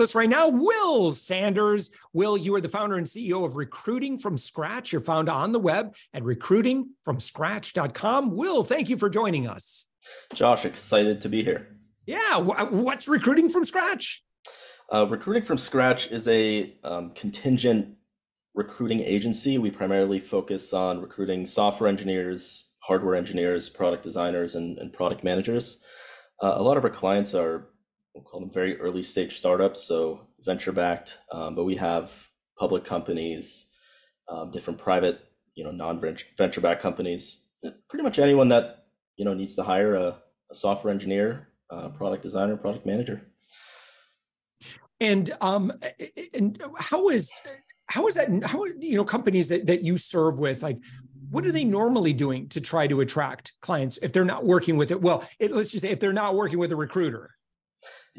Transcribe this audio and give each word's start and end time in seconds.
With 0.00 0.08
us 0.08 0.14
right 0.14 0.30
now, 0.30 0.48
Will 0.48 1.12
Sanders. 1.12 1.90
Will, 2.14 2.38
you 2.38 2.54
are 2.54 2.62
the 2.62 2.70
founder 2.70 2.96
and 2.96 3.06
CEO 3.06 3.44
of 3.44 3.56
Recruiting 3.56 4.16
from 4.16 4.38
Scratch. 4.38 4.92
You're 4.92 5.02
found 5.02 5.28
on 5.28 5.52
the 5.52 5.58
web 5.58 5.94
at 6.14 6.22
recruitingfromscratch.com. 6.22 8.34
Will, 8.34 8.62
thank 8.62 8.88
you 8.88 8.96
for 8.96 9.10
joining 9.10 9.46
us. 9.46 9.90
Josh, 10.32 10.64
excited 10.64 11.20
to 11.20 11.28
be 11.28 11.44
here. 11.44 11.76
Yeah. 12.06 12.38
What's 12.38 13.08
Recruiting 13.08 13.50
from 13.50 13.66
Scratch? 13.66 14.24
Uh, 14.90 15.06
recruiting 15.06 15.42
from 15.42 15.58
Scratch 15.58 16.10
is 16.10 16.26
a 16.28 16.78
um, 16.82 17.10
contingent 17.10 17.94
recruiting 18.54 19.00
agency. 19.00 19.58
We 19.58 19.70
primarily 19.70 20.18
focus 20.18 20.72
on 20.72 21.02
recruiting 21.02 21.44
software 21.44 21.90
engineers, 21.90 22.70
hardware 22.78 23.16
engineers, 23.16 23.68
product 23.68 24.02
designers, 24.02 24.54
and, 24.54 24.78
and 24.78 24.94
product 24.94 25.24
managers. 25.24 25.84
Uh, 26.40 26.54
a 26.56 26.62
lot 26.62 26.78
of 26.78 26.84
our 26.84 26.90
clients 26.90 27.34
are 27.34 27.69
we'll 28.14 28.24
call 28.24 28.40
them 28.40 28.50
very 28.50 28.78
early 28.80 29.02
stage 29.02 29.36
startups, 29.36 29.82
so 29.82 30.26
venture 30.40 30.72
backed. 30.72 31.18
Um, 31.32 31.54
but 31.54 31.64
we 31.64 31.76
have 31.76 32.12
public 32.58 32.84
companies, 32.84 33.70
um, 34.28 34.50
different 34.50 34.78
private, 34.78 35.20
you 35.54 35.64
know, 35.64 35.70
non 35.70 36.00
venture 36.36 36.60
backed 36.60 36.82
companies. 36.82 37.46
Pretty 37.88 38.02
much 38.02 38.18
anyone 38.18 38.48
that 38.48 38.86
you 39.16 39.24
know 39.24 39.34
needs 39.34 39.54
to 39.56 39.62
hire 39.62 39.94
a, 39.94 40.16
a 40.50 40.54
software 40.54 40.92
engineer, 40.92 41.48
a 41.70 41.90
product 41.90 42.22
designer, 42.22 42.56
product 42.56 42.86
manager. 42.86 43.22
And 45.00 45.30
um, 45.40 45.72
and 46.34 46.62
how 46.78 47.08
is 47.08 47.30
how 47.86 48.06
is 48.08 48.14
that? 48.16 48.28
How 48.44 48.64
you 48.64 48.96
know 48.96 49.04
companies 49.04 49.48
that 49.48 49.66
that 49.66 49.82
you 49.82 49.98
serve 49.98 50.38
with 50.38 50.62
like 50.62 50.78
what 51.30 51.46
are 51.46 51.52
they 51.52 51.64
normally 51.64 52.12
doing 52.12 52.48
to 52.48 52.60
try 52.60 52.86
to 52.86 53.00
attract 53.00 53.52
clients 53.60 53.98
if 54.02 54.12
they're 54.12 54.24
not 54.24 54.44
working 54.44 54.76
with 54.76 54.90
it 54.90 55.00
well 55.00 55.22
it, 55.38 55.52
let's 55.52 55.70
just 55.70 55.82
say 55.82 55.90
if 55.90 56.00
they're 56.00 56.12
not 56.12 56.34
working 56.34 56.58
with 56.58 56.72
a 56.72 56.76
recruiter 56.76 57.30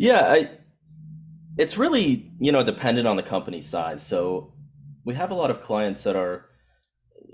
yeah, 0.01 0.31
I, 0.31 0.49
it's 1.59 1.77
really 1.77 2.31
you 2.39 2.51
know 2.51 2.63
dependent 2.63 3.07
on 3.07 3.17
the 3.17 3.23
company 3.23 3.61
size. 3.61 4.01
So 4.01 4.51
we 5.05 5.13
have 5.13 5.29
a 5.29 5.35
lot 5.35 5.51
of 5.51 5.61
clients 5.61 6.03
that 6.05 6.15
are, 6.15 6.45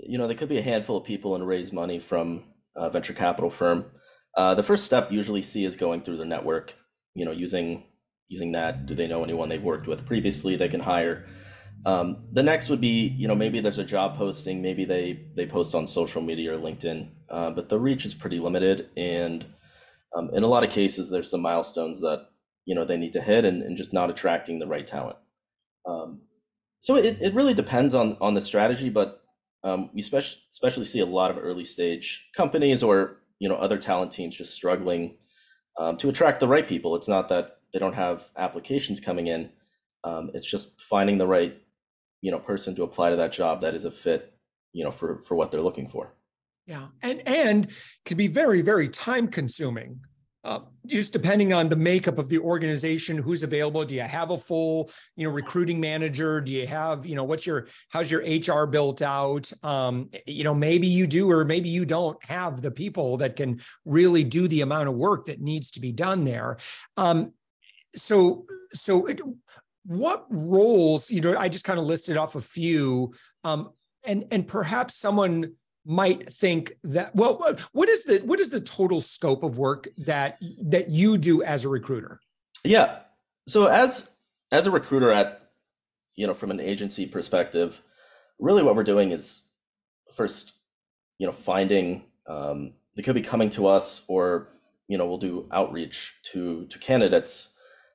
you 0.06 0.18
know, 0.18 0.26
there 0.26 0.36
could 0.36 0.50
be 0.50 0.58
a 0.58 0.62
handful 0.62 0.98
of 0.98 1.04
people 1.04 1.34
and 1.34 1.48
raise 1.48 1.72
money 1.72 1.98
from 1.98 2.44
a 2.76 2.90
venture 2.90 3.14
capital 3.14 3.48
firm. 3.48 3.86
Uh, 4.36 4.54
the 4.54 4.62
first 4.62 4.84
step 4.84 5.10
usually 5.10 5.40
see 5.40 5.64
is 5.64 5.76
going 5.76 6.02
through 6.02 6.18
their 6.18 6.26
network. 6.26 6.74
You 7.14 7.24
know, 7.24 7.30
using 7.32 7.84
using 8.28 8.52
that. 8.52 8.84
Do 8.84 8.94
they 8.94 9.06
know 9.06 9.24
anyone 9.24 9.48
they've 9.48 9.62
worked 9.62 9.86
with 9.86 10.04
previously 10.04 10.54
they 10.54 10.68
can 10.68 10.80
hire? 10.80 11.26
Um, 11.86 12.26
the 12.32 12.42
next 12.42 12.68
would 12.68 12.82
be, 12.82 13.14
you 13.16 13.28
know, 13.28 13.34
maybe 13.34 13.60
there's 13.60 13.78
a 13.78 13.84
job 13.84 14.18
posting, 14.18 14.60
maybe 14.60 14.84
they 14.84 15.24
they 15.34 15.46
post 15.46 15.74
on 15.74 15.86
social 15.86 16.20
media 16.20 16.54
or 16.54 16.58
LinkedIn, 16.58 17.08
uh, 17.30 17.50
but 17.50 17.70
the 17.70 17.80
reach 17.80 18.04
is 18.04 18.12
pretty 18.12 18.38
limited, 18.38 18.90
and 18.94 19.46
um, 20.14 20.28
in 20.34 20.42
a 20.42 20.48
lot 20.48 20.64
of 20.64 20.70
cases, 20.70 21.08
there's 21.08 21.30
some 21.30 21.40
milestones 21.40 22.00
that 22.00 22.26
you 22.68 22.74
know 22.74 22.84
they 22.84 22.98
need 22.98 23.14
to 23.14 23.22
hit 23.22 23.46
and, 23.46 23.62
and 23.62 23.78
just 23.78 23.94
not 23.94 24.10
attracting 24.10 24.58
the 24.58 24.66
right 24.66 24.86
talent. 24.86 25.16
Um, 25.86 26.20
so 26.80 26.96
it, 26.96 27.16
it 27.22 27.32
really 27.32 27.54
depends 27.54 27.94
on 27.94 28.18
on 28.20 28.34
the 28.34 28.42
strategy 28.42 28.90
but 28.90 29.22
um, 29.64 29.90
we 29.94 30.00
especially 30.00 30.38
especially 30.52 30.84
see 30.84 31.00
a 31.00 31.06
lot 31.06 31.30
of 31.30 31.38
early 31.38 31.64
stage 31.64 32.28
companies 32.36 32.82
or 32.82 33.22
you 33.38 33.48
know 33.48 33.56
other 33.56 33.78
talent 33.78 34.12
teams 34.12 34.36
just 34.36 34.54
struggling 34.54 35.16
um, 35.78 35.96
to 35.96 36.10
attract 36.10 36.40
the 36.40 36.48
right 36.48 36.68
people. 36.68 36.94
It's 36.94 37.08
not 37.08 37.28
that 37.30 37.56
they 37.72 37.78
don't 37.78 37.94
have 37.94 38.28
applications 38.36 39.00
coming 39.00 39.28
in. 39.28 39.50
Um, 40.04 40.30
it's 40.34 40.48
just 40.48 40.78
finding 40.80 41.16
the 41.16 41.26
right 41.26 41.56
you 42.20 42.30
know 42.30 42.38
person 42.38 42.76
to 42.76 42.82
apply 42.82 43.10
to 43.10 43.16
that 43.16 43.32
job 43.32 43.62
that 43.62 43.74
is 43.74 43.86
a 43.86 43.90
fit 43.90 44.34
you 44.74 44.84
know 44.84 44.92
for 44.92 45.22
for 45.22 45.36
what 45.36 45.50
they're 45.50 45.62
looking 45.62 45.88
for. 45.88 46.14
Yeah 46.66 46.88
and 47.02 47.26
and 47.26 47.70
can 48.04 48.18
be 48.18 48.28
very 48.28 48.60
very 48.60 48.90
time 48.90 49.26
consuming 49.26 50.00
uh, 50.44 50.60
just 50.86 51.12
depending 51.12 51.52
on 51.52 51.68
the 51.68 51.76
makeup 51.76 52.18
of 52.18 52.28
the 52.28 52.38
organization 52.38 53.18
who's 53.18 53.42
available. 53.42 53.84
Do 53.84 53.94
you 53.94 54.02
have 54.02 54.30
a 54.30 54.38
full 54.38 54.90
you 55.16 55.26
know 55.26 55.32
recruiting 55.32 55.80
manager? 55.80 56.40
Do 56.40 56.52
you 56.52 56.66
have 56.66 57.04
you 57.06 57.14
know 57.14 57.24
what's 57.24 57.46
your 57.46 57.66
how's 57.88 58.10
your 58.10 58.22
hr 58.22 58.66
built 58.66 59.02
out? 59.02 59.50
Um, 59.62 60.10
you 60.26 60.44
know 60.44 60.54
maybe 60.54 60.86
you 60.86 61.06
do 61.06 61.30
or 61.30 61.44
maybe 61.44 61.68
you 61.68 61.84
don't 61.84 62.22
have 62.24 62.62
the 62.62 62.70
people 62.70 63.16
that 63.18 63.36
can 63.36 63.60
really 63.84 64.24
do 64.24 64.48
the 64.48 64.60
amount 64.60 64.88
of 64.88 64.94
work 64.94 65.26
that 65.26 65.40
needs 65.40 65.70
to 65.72 65.80
be 65.80 65.92
done 65.92 66.24
there. 66.24 66.56
Um, 66.96 67.32
so 67.96 68.44
so 68.72 69.06
it, 69.06 69.20
what 69.84 70.26
roles 70.28 71.10
you 71.10 71.20
know 71.20 71.34
i 71.38 71.48
just 71.48 71.64
kind 71.64 71.78
of 71.78 71.86
listed 71.86 72.18
off 72.18 72.34
a 72.34 72.40
few 72.40 73.10
um, 73.44 73.70
and 74.06 74.26
and 74.30 74.46
perhaps 74.46 74.96
someone 74.96 75.52
might 75.88 76.30
think 76.30 76.74
that 76.84 77.14
well 77.16 77.36
what 77.72 77.88
is 77.88 78.04
the 78.04 78.18
what 78.18 78.38
is 78.38 78.50
the 78.50 78.60
total 78.60 79.00
scope 79.00 79.42
of 79.42 79.58
work 79.58 79.88
that 79.96 80.38
that 80.62 80.90
you 80.90 81.16
do 81.16 81.42
as 81.42 81.64
a 81.64 81.68
recruiter? 81.68 82.20
Yeah. 82.62 83.00
So 83.46 83.66
as 83.66 84.10
as 84.52 84.66
a 84.66 84.70
recruiter 84.70 85.10
at 85.10 85.50
you 86.14 86.26
know 86.26 86.34
from 86.34 86.50
an 86.50 86.60
agency 86.60 87.06
perspective 87.06 87.82
really 88.38 88.62
what 88.62 88.76
we're 88.76 88.84
doing 88.84 89.12
is 89.12 89.48
first 90.14 90.52
you 91.18 91.26
know 91.26 91.32
finding 91.32 92.04
um, 92.26 92.74
they 92.94 93.02
could 93.02 93.14
be 93.14 93.22
coming 93.22 93.48
to 93.50 93.66
us 93.66 94.02
or 94.08 94.48
you 94.88 94.98
know 94.98 95.06
we'll 95.06 95.16
do 95.16 95.48
outreach 95.52 96.16
to 96.22 96.66
to 96.66 96.78
candidates 96.78 97.54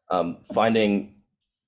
um, 0.09 0.39
finding 0.51 1.15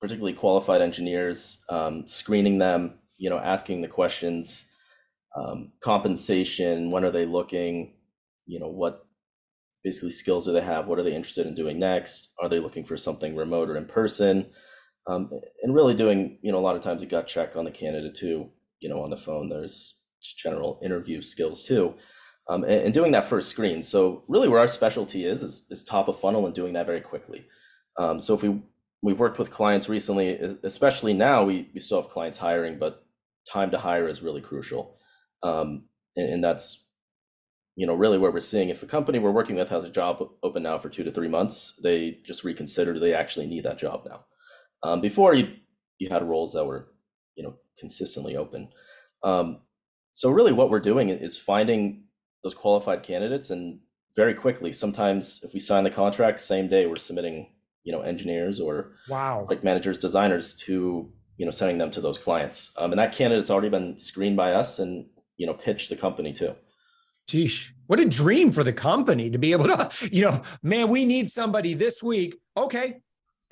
particularly 0.02 0.34
qualified 0.34 0.82
engineers 0.82 1.64
um, 1.70 2.08
screening 2.08 2.58
them 2.58 2.98
you 3.18 3.30
know 3.30 3.38
asking 3.38 3.82
the 3.82 3.88
questions 3.88 4.72
um, 5.36 5.72
compensation 5.82 6.92
when 6.92 7.04
are 7.04 7.12
they 7.12 7.26
looking 7.26 7.94
you 8.46 8.60
know 8.60 8.70
what 8.70 9.06
basically 9.84 10.12
skills 10.12 10.46
do 10.46 10.52
they 10.52 10.62
have 10.62 10.88
what 10.88 10.98
are 10.98 11.04
they 11.04 11.16
interested 11.16 11.46
in 11.46 11.56
doing 11.56 11.78
next 11.80 12.30
are 12.40 12.50
they 12.50 12.60
looking 12.60 12.84
for 12.84 12.98
something 12.98 13.36
remote 13.36 13.70
or 13.70 13.78
in 13.78 13.86
person? 13.86 14.48
Um, 15.08 15.30
and 15.62 15.76
really 15.76 15.94
doing 15.94 16.40
you 16.42 16.52
know 16.52 16.58
a 16.58 16.66
lot 16.68 16.76
of 16.76 16.82
times 16.82 17.04
a 17.04 17.06
gut 17.06 17.28
check 17.28 17.56
on 17.56 17.66
the 17.66 17.72
candidate 17.72 18.16
too 18.16 18.50
you 18.80 18.90
know 18.90 19.02
on 19.02 19.10
the 19.10 19.18
phone 19.18 19.50
there's 19.50 20.00
general 20.22 20.80
interview 20.84 21.22
skills 21.22 21.64
too. 21.64 21.94
Um, 22.48 22.64
and, 22.64 22.82
and, 22.86 22.94
doing 22.94 23.12
that 23.14 23.26
first 23.26 23.50
screen. 23.50 23.82
So 23.82 24.24
really 24.28 24.48
where 24.48 24.60
our 24.60 24.68
specialty 24.68 25.26
is 25.26 25.42
is, 25.42 25.66
is 25.72 25.84
top 25.84 26.08
of 26.08 26.20
funnel 26.20 26.46
and 26.46 26.54
doing 26.54 26.74
that 26.74 26.86
very 26.86 27.02
quickly. 27.02 27.48
Um, 27.98 28.20
so 28.20 28.36
if 28.36 28.44
we 28.44 28.62
we've 29.02 29.20
worked 29.20 29.38
with 29.38 29.52
clients 29.52 29.88
recently 29.88 30.30
especially 30.64 31.14
now 31.14 31.44
we, 31.46 31.70
we 31.74 31.80
still 31.80 32.02
have 32.02 32.10
clients 32.10 32.40
hiring 32.40 32.80
but 32.80 33.06
time 33.52 33.70
to 33.70 33.78
hire 33.78 34.08
is 34.08 34.24
really 34.24 34.42
crucial 34.42 34.98
um, 35.46 35.86
and, 36.16 36.34
and, 36.34 36.44
that's 36.44 36.86
you 37.76 37.86
know 37.86 37.94
really 37.94 38.18
what 38.18 38.34
we're 38.34 38.40
seeing 38.40 38.70
if 38.70 38.82
a 38.82 38.88
company 38.88 39.20
we're 39.20 39.32
working 39.32 39.56
with 39.56 39.70
has 39.70 39.84
a 39.84 39.90
job 39.90 40.24
open 40.42 40.64
now 40.64 40.80
for 40.80 40.90
two 40.90 41.04
to 41.04 41.12
three 41.12 41.28
months 41.28 41.80
they 41.84 42.20
just 42.26 42.44
reconsider 42.44 42.94
do 42.94 43.00
they 43.00 43.14
actually 43.14 43.46
need 43.46 43.64
that 43.64 43.78
job 43.78 44.06
now? 44.10 44.26
Um, 44.84 45.02
before 45.02 45.34
you 45.34 45.54
you 46.00 46.10
had 46.10 46.28
roles 46.28 46.54
that 46.54 46.66
were 46.66 46.88
you 47.36 47.44
know 47.44 47.56
consistently 47.80 48.36
open. 48.36 48.70
Um, 49.24 49.60
so 50.12 50.30
really 50.30 50.54
what 50.54 50.70
we're 50.70 50.80
doing 50.80 51.10
is 51.10 51.38
finding 51.38 52.06
those 52.44 52.54
qualified 52.54 53.04
candidates 53.04 53.50
and 53.50 53.80
very 54.16 54.34
quickly 54.34 54.72
sometimes 54.72 55.44
if 55.44 55.54
we 55.54 55.60
sign 55.60 55.84
the 55.84 55.90
contract 55.90 56.40
same 56.40 56.70
day 56.70 56.86
we're 56.86 56.96
submitting 56.96 57.50
you 57.84 57.92
know 57.92 58.02
engineers 58.02 58.60
or 58.60 58.94
wow. 59.10 59.46
like 59.50 59.64
managers 59.64 59.98
designers 59.98 60.54
to 60.54 61.12
you 61.38 61.46
know 61.46 61.52
sending 61.52 61.78
them 61.78 61.92
to 61.92 62.02
those 62.02 62.18
clients. 62.18 62.72
Um, 62.78 62.92
and 62.92 63.00
that 63.00 63.14
candidate's 63.14 63.50
already 63.50 63.70
been 63.70 63.98
screened 63.98 64.38
by 64.38 64.52
us 64.52 64.80
and 64.80 65.06
you 65.38 65.46
know 65.46 65.54
pitch 65.54 65.90
the 65.90 65.96
company 65.96 66.34
to. 66.34 66.56
Geesh, 67.30 67.72
what 67.88 68.00
a 68.00 68.06
dream 68.06 68.52
for 68.52 68.64
the 68.64 68.74
company 68.74 69.32
to 69.32 69.40
be 69.40 69.52
able 69.52 69.66
to, 69.66 69.90
you 70.12 70.24
know, 70.24 70.44
man, 70.62 70.90
we 70.90 71.06
need 71.06 71.30
somebody 71.30 71.74
this 71.74 72.04
week. 72.04 72.36
Okay. 72.56 73.02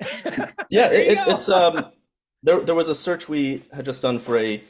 yeah, 0.70 0.90
it, 0.90 1.18
it's 1.26 1.48
um, 1.48 1.86
there. 2.42 2.60
There 2.60 2.74
was 2.74 2.88
a 2.88 2.94
search 2.94 3.28
we 3.28 3.62
had 3.72 3.84
just 3.84 4.02
done 4.02 4.18
for 4.18 4.38
a 4.38 4.62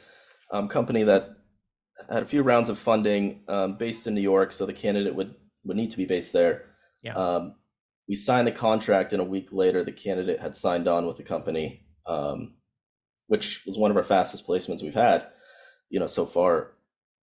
um, 0.51 0.67
company 0.67 1.03
that 1.03 1.29
had 2.09 2.23
a 2.23 2.25
few 2.25 2.43
rounds 2.43 2.69
of 2.69 2.77
funding 2.77 3.43
um, 3.47 3.77
based 3.77 4.07
in 4.07 4.13
New 4.13 4.21
York. 4.21 4.51
So 4.51 4.65
the 4.65 4.73
candidate 4.73 5.15
would 5.15 5.35
would 5.63 5.77
need 5.77 5.91
to 5.91 5.97
be 5.97 6.05
based 6.05 6.33
there. 6.33 6.65
Yeah. 7.01 7.13
Um, 7.13 7.55
we 8.07 8.15
signed 8.15 8.47
the 8.47 8.51
contract, 8.51 9.13
and 9.13 9.21
a 9.21 9.25
week 9.25 9.49
later, 9.51 9.83
the 9.83 9.91
candidate 9.91 10.39
had 10.39 10.55
signed 10.55 10.87
on 10.87 11.07
with 11.07 11.17
the 11.17 11.23
company, 11.23 11.85
um, 12.05 12.55
which 13.27 13.63
was 13.65 13.77
one 13.77 13.89
of 13.89 13.97
our 13.97 14.03
fastest 14.03 14.47
placements 14.47 14.83
we've 14.83 14.93
had, 14.93 15.27
you 15.89 15.99
know, 15.99 16.05
so 16.05 16.25
far. 16.25 16.73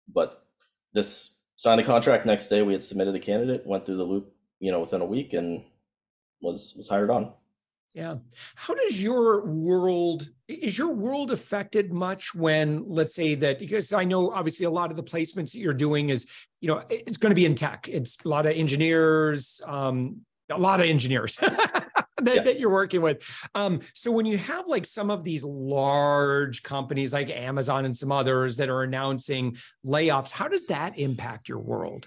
But 0.09 0.45
this 0.93 1.37
signed 1.57 1.79
the 1.79 1.85
contract 1.85 2.27
next 2.27 2.49
day. 2.49 2.63
We 2.63 2.73
had 2.73 2.83
submitted 2.83 3.15
the 3.15 3.21
candidate, 3.21 3.67
went 3.67 3.87
through 3.87 3.99
the 3.99 4.05
loop, 4.05 4.33
you 4.59 4.73
know, 4.73 4.81
within 4.81 5.01
a 5.01 5.07
week, 5.07 5.33
and 5.33 5.65
was 6.41 6.75
was 6.77 6.89
hired 6.89 7.11
on. 7.11 7.33
Yeah. 7.93 8.17
How 8.55 8.75
does 8.75 9.03
your 9.03 9.45
world 9.45 10.29
is 10.47 10.79
your 10.79 10.93
world 10.93 11.33
affected 11.33 11.93
much 11.93 12.35
when 12.35 12.85
let's 12.87 13.15
say 13.15 13.35
that 13.37 13.59
because 13.59 13.93
I 13.93 14.05
know 14.05 14.31
obviously 14.31 14.67
a 14.67 14.71
lot 14.71 14.91
of 14.91 14.97
the 14.97 15.03
placements 15.03 15.53
that 15.53 15.59
you're 15.59 15.75
doing 15.75 16.11
is, 16.11 16.27
you 16.61 16.69
know, 16.69 16.85
it's 16.89 17.17
going 17.17 17.31
to 17.31 17.35
be 17.35 17.47
in 17.47 17.57
tech. 17.57 17.89
It's 17.89 18.17
a 18.25 18.29
lot 18.29 18.47
of 18.47 18.53
engineers, 18.53 19.61
um, 19.67 20.21
a 20.51 20.59
lot 20.59 20.81
of 20.81 20.87
engineers 20.87 21.39
that, 22.25 22.37
yeah. 22.37 22.43
that, 22.43 22.61
you're 22.61 22.71
working 22.71 23.01
with. 23.01 23.23
Um, 23.55 23.81
so 23.95 24.11
when 24.11 24.27
you 24.27 24.39
have 24.39 24.67
like 24.67 24.87
some 24.87 25.11
of 25.11 25.25
these 25.25 25.45
large 25.45 26.63
companies 26.63 27.13
like 27.13 27.31
Amazon 27.31 27.85
and 27.85 27.97
some 27.97 28.13
others 28.13 28.57
that 28.59 28.69
are 28.69 28.83
announcing 28.83 29.57
layoffs, 29.87 30.31
how 30.31 30.49
does 30.49 30.67
that 30.67 30.99
impact 30.99 31.49
your 31.49 31.59
world? 31.59 32.07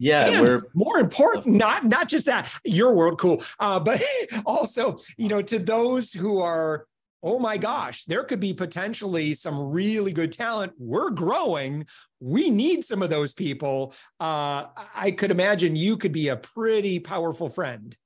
Yeah, 0.00 0.28
and 0.28 0.48
we're 0.48 0.62
more 0.74 0.98
important, 1.00 1.56
not 1.56 1.84
not 1.84 2.08
just 2.08 2.26
that 2.26 2.52
your 2.64 2.94
world, 2.94 3.18
cool, 3.18 3.42
uh, 3.58 3.80
but 3.80 4.00
also 4.46 4.98
you 5.16 5.28
know 5.28 5.42
to 5.42 5.58
those 5.58 6.12
who 6.12 6.40
are 6.40 6.86
oh 7.22 7.38
my 7.38 7.56
gosh, 7.56 8.04
there 8.04 8.24
could 8.24 8.40
be 8.40 8.54
potentially 8.54 9.34
some 9.34 9.58
really 9.58 10.12
good 10.12 10.32
talent. 10.32 10.72
We're 10.78 11.10
growing. 11.10 11.86
We 12.20 12.50
need 12.50 12.84
some 12.84 13.02
of 13.02 13.10
those 13.10 13.34
people. 13.34 13.94
Uh, 14.20 14.66
I 14.94 15.10
could 15.10 15.30
imagine 15.30 15.76
you 15.76 15.96
could 15.96 16.12
be 16.12 16.28
a 16.28 16.36
pretty 16.36 17.00
powerful 17.00 17.48
friend. 17.48 17.96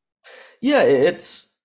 Yeah, 0.60 0.82
it's 0.82 1.56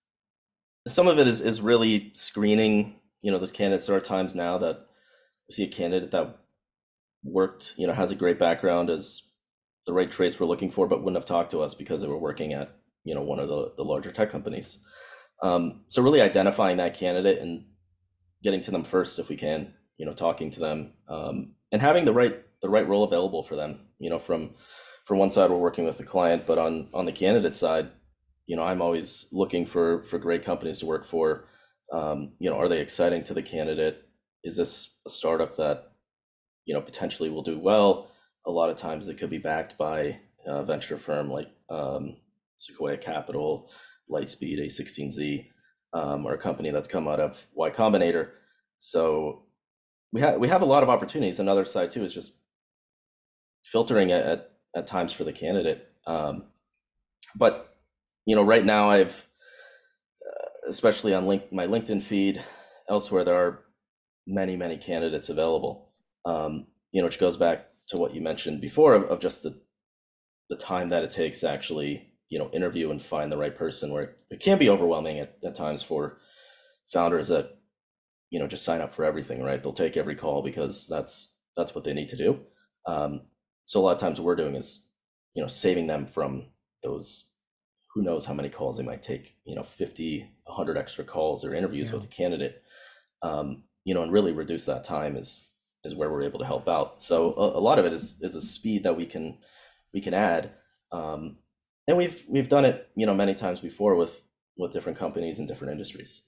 some 0.87 1.07
of 1.07 1.19
it 1.19 1.27
is 1.27 1.41
is 1.41 1.61
really 1.61 2.11
screening. 2.13 2.99
You 3.21 3.31
know, 3.31 3.37
those 3.37 3.51
candidates. 3.51 3.87
There 3.87 3.95
are 3.95 4.01
times 4.01 4.35
now 4.35 4.57
that 4.59 4.87
we 5.47 5.53
see 5.53 5.63
a 5.63 5.67
candidate 5.67 6.11
that 6.11 6.37
worked, 7.23 7.73
you 7.77 7.87
know, 7.87 7.93
has 7.93 8.11
a 8.11 8.15
great 8.15 8.39
background, 8.39 8.89
as 8.89 9.23
the 9.85 9.93
right 9.93 10.11
traits 10.11 10.39
we're 10.39 10.45
looking 10.45 10.69
for, 10.69 10.87
but 10.87 10.99
wouldn't 10.99 11.15
have 11.15 11.25
talked 11.25 11.51
to 11.51 11.61
us 11.61 11.73
because 11.73 12.01
they 12.01 12.07
were 12.07 12.17
working 12.17 12.53
at 12.53 12.75
you 13.03 13.15
know 13.15 13.21
one 13.21 13.39
of 13.39 13.47
the, 13.47 13.73
the 13.77 13.83
larger 13.83 14.11
tech 14.11 14.29
companies. 14.29 14.79
Um, 15.41 15.81
so 15.87 16.01
really 16.01 16.21
identifying 16.21 16.77
that 16.77 16.93
candidate 16.93 17.39
and 17.39 17.65
getting 18.43 18.61
to 18.61 18.71
them 18.71 18.83
first 18.83 19.19
if 19.19 19.29
we 19.29 19.35
can, 19.35 19.73
you 19.97 20.05
know, 20.05 20.13
talking 20.13 20.49
to 20.51 20.59
them 20.59 20.93
um, 21.07 21.53
and 21.71 21.81
having 21.81 22.05
the 22.05 22.13
right 22.13 22.43
the 22.61 22.69
right 22.69 22.87
role 22.87 23.03
available 23.03 23.43
for 23.43 23.55
them. 23.55 23.79
You 23.99 24.09
know, 24.09 24.19
from 24.19 24.55
from 25.05 25.17
one 25.17 25.31
side 25.31 25.49
we're 25.49 25.57
working 25.57 25.85
with 25.85 25.97
the 25.97 26.03
client, 26.03 26.45
but 26.45 26.57
on 26.57 26.89
on 26.93 27.05
the 27.05 27.11
candidate 27.11 27.55
side, 27.55 27.89
you 28.47 28.55
know, 28.55 28.63
I'm 28.63 28.81
always 28.81 29.27
looking 29.31 29.65
for 29.65 30.03
for 30.03 30.17
great 30.17 30.43
companies 30.43 30.79
to 30.79 30.85
work 30.85 31.05
for. 31.05 31.47
Um, 31.93 32.33
you 32.39 32.49
know, 32.49 32.57
are 32.57 32.67
they 32.67 32.79
exciting 32.79 33.23
to 33.25 33.33
the 33.33 33.43
candidate? 33.43 34.03
Is 34.43 34.57
this 34.57 34.99
a 35.05 35.09
startup 35.09 35.55
that 35.57 35.91
you 36.65 36.73
know 36.73 36.81
potentially 36.81 37.29
will 37.29 37.43
do 37.43 37.59
well? 37.59 38.11
a 38.47 38.51
lot 38.51 38.69
of 38.69 38.77
times 38.77 39.05
they 39.05 39.13
could 39.13 39.29
be 39.29 39.37
backed 39.37 39.77
by 39.77 40.19
a 40.47 40.63
venture 40.63 40.97
firm 40.97 41.29
like 41.29 41.49
um, 41.69 42.15
Sequoia 42.55 42.97
Capital, 42.97 43.69
Lightspeed, 44.09 44.59
A16Z, 44.59 45.47
um, 45.93 46.25
or 46.25 46.33
a 46.33 46.37
company 46.37 46.71
that's 46.71 46.87
come 46.87 47.07
out 47.07 47.19
of 47.19 47.45
Y 47.53 47.69
Combinator. 47.69 48.29
So 48.77 49.43
we 50.13 50.21
have 50.21 50.39
we 50.39 50.47
have 50.47 50.61
a 50.61 50.65
lot 50.65 50.83
of 50.83 50.89
opportunities. 50.89 51.39
Another 51.39 51.65
side 51.65 51.91
too 51.91 52.05
is 52.05 52.13
just 52.13 52.37
filtering 53.63 54.11
at 54.11 54.25
at, 54.25 54.51
at 54.75 54.87
times 54.87 55.11
for 55.11 55.25
the 55.25 55.33
candidate. 55.33 55.85
Um, 56.05 56.45
but 57.35 57.76
you 58.27 58.35
know, 58.35 58.43
right 58.43 58.65
now 58.65 58.89
I've 58.89 59.25
uh, 60.21 60.47
especially 60.67 61.15
on 61.15 61.25
link 61.25 61.51
my 61.51 61.65
LinkedIn 61.65 62.03
feed, 62.03 62.43
elsewhere 62.89 63.23
there 63.23 63.35
are 63.35 63.63
many 64.27 64.57
many 64.57 64.77
candidates 64.77 65.29
available. 65.29 65.93
Um, 66.25 66.67
you 66.91 67.01
know, 67.01 67.07
which 67.07 67.19
goes 67.19 67.37
back 67.37 67.67
to 67.87 67.97
what 67.97 68.13
you 68.13 68.21
mentioned 68.21 68.59
before 68.59 68.93
of, 68.93 69.05
of 69.05 69.21
just 69.21 69.43
the 69.43 69.61
the 70.49 70.57
time 70.57 70.89
that 70.89 71.05
it 71.05 71.11
takes 71.11 71.39
to 71.39 71.49
actually 71.49 72.09
you 72.29 72.37
know 72.37 72.49
interview 72.51 72.91
and 72.91 73.01
find 73.01 73.31
the 73.31 73.37
right 73.37 73.57
person 73.57 73.91
where 73.91 74.15
it, 74.29 74.41
can 74.41 74.57
be 74.57 74.69
overwhelming 74.69 75.19
at, 75.19 75.37
at 75.45 75.55
times 75.55 75.81
for 75.81 76.17
founders 76.91 77.29
that 77.29 77.59
you 78.29 78.39
know 78.39 78.47
just 78.47 78.65
sign 78.65 78.81
up 78.81 78.93
for 78.93 79.05
everything 79.05 79.41
right 79.41 79.63
they'll 79.63 79.71
take 79.71 79.95
every 79.95 80.15
call 80.15 80.41
because 80.41 80.85
that's 80.87 81.37
that's 81.55 81.73
what 81.73 81.85
they 81.85 81.93
need 81.93 82.09
to 82.09 82.17
do 82.17 82.39
um, 82.85 83.21
so 83.63 83.79
a 83.79 83.81
lot 83.81 83.93
of 83.93 83.99
times 83.99 84.19
what 84.19 84.25
we're 84.25 84.35
doing 84.35 84.55
is 84.55 84.89
you 85.33 85.41
know 85.41 85.47
saving 85.47 85.87
them 85.87 86.05
from 86.05 86.45
those 86.83 87.31
who 87.97 88.03
knows 88.03 88.25
how 88.25 88.33
many 88.33 88.47
calls 88.47 88.77
they 88.77 88.83
might 88.83 89.01
take 89.01 89.35
you 89.43 89.55
know 89.55 89.63
50 89.63 90.29
100 90.43 90.77
extra 90.77 91.03
calls 91.03 91.43
or 91.43 91.55
interviews 91.55 91.89
yeah. 91.89 91.95
with 91.95 92.03
a 92.03 92.07
candidate 92.07 92.61
um, 93.23 93.63
you 93.85 93.95
know 93.95 94.03
and 94.03 94.11
really 94.11 94.33
reduce 94.33 94.65
that 94.65 94.83
time 94.83 95.17
is 95.17 95.47
is 95.83 95.95
where 95.95 96.11
we're 96.11 96.23
able 96.23 96.39
to 96.39 96.45
help 96.45 96.67
out. 96.67 97.01
So 97.01 97.33
a, 97.33 97.57
a 97.57 97.61
lot 97.61 97.79
of 97.79 97.85
it 97.85 97.91
is 97.91 98.19
is 98.21 98.35
a 98.35 98.41
speed 98.41 98.83
that 98.83 98.95
we 98.95 99.07
can 99.07 99.39
we 99.93 100.01
can 100.01 100.13
add, 100.13 100.51
um, 100.91 101.37
and 101.87 101.97
we've 101.97 102.23
we've 102.29 102.49
done 102.49 102.65
it 102.65 102.89
you 102.95 103.07
know 103.07 103.15
many 103.15 103.33
times 103.33 103.59
before 103.59 103.95
with 103.95 104.21
with 104.57 104.73
different 104.73 104.99
companies 104.99 105.39
and 105.39 105.47
different 105.47 105.71
industries. 105.71 106.21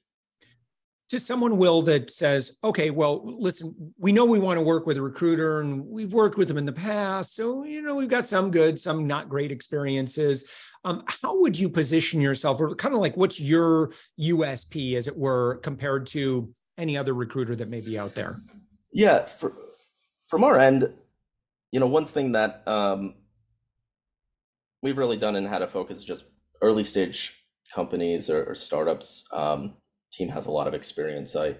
To 1.10 1.20
someone, 1.20 1.58
Will, 1.58 1.82
that 1.84 2.12
says, 2.12 2.60
okay, 2.64 2.92
well, 2.92 3.22
listen, 3.40 3.94
we 3.98 4.12
know 4.12 4.26
we 4.26 4.38
want 4.38 4.58
to 4.58 4.62
work 4.62 4.86
with 4.86 4.96
a 4.98 5.02
recruiter 5.02 5.60
and 5.60 5.84
we've 5.84 6.14
worked 6.14 6.38
with 6.38 6.48
them 6.48 6.58
in 6.58 6.68
the 6.68 6.72
past. 6.72 7.36
So, 7.36 7.64
you 7.64 7.82
know, 7.82 7.96
we've 7.96 8.10
got 8.10 8.26
some 8.26 8.52
good, 8.52 8.80
some 8.80 9.08
not 9.08 9.28
great 9.28 9.52
experiences. 9.52 10.48
Um, 10.86 11.04
how 11.08 11.42
would 11.42 11.58
you 11.58 11.68
position 11.68 12.22
yourself, 12.22 12.62
or 12.62 12.76
kind 12.76 12.94
of 12.94 13.02
like 13.02 13.18
what's 13.18 13.40
your 13.40 13.92
USP, 14.20 14.96
as 14.96 15.08
it 15.08 15.18
were, 15.18 15.56
compared 15.64 16.06
to 16.08 16.54
any 16.78 16.96
other 16.96 17.14
recruiter 17.14 17.56
that 17.56 17.70
may 17.70 17.82
be 17.82 17.98
out 17.98 18.14
there? 18.14 18.42
Yeah, 18.92 19.26
for, 19.26 19.54
from 20.28 20.44
our 20.44 20.60
end, 20.60 20.94
you 21.72 21.80
know, 21.80 21.88
one 21.88 22.06
thing 22.06 22.34
that 22.34 22.62
um, 22.68 23.16
we've 24.82 24.98
really 24.98 25.18
done 25.18 25.36
and 25.36 25.48
had 25.48 25.62
a 25.62 25.68
focus 25.68 26.04
just 26.04 26.26
early 26.62 26.84
stage 26.84 27.36
companies 27.74 28.30
or, 28.30 28.44
or 28.46 28.56
startups. 28.56 29.28
Um, 29.32 29.74
team 30.12 30.30
has 30.30 30.46
a 30.46 30.52
lot 30.52 30.68
of 30.68 30.74
experience. 30.74 31.36
I 31.36 31.56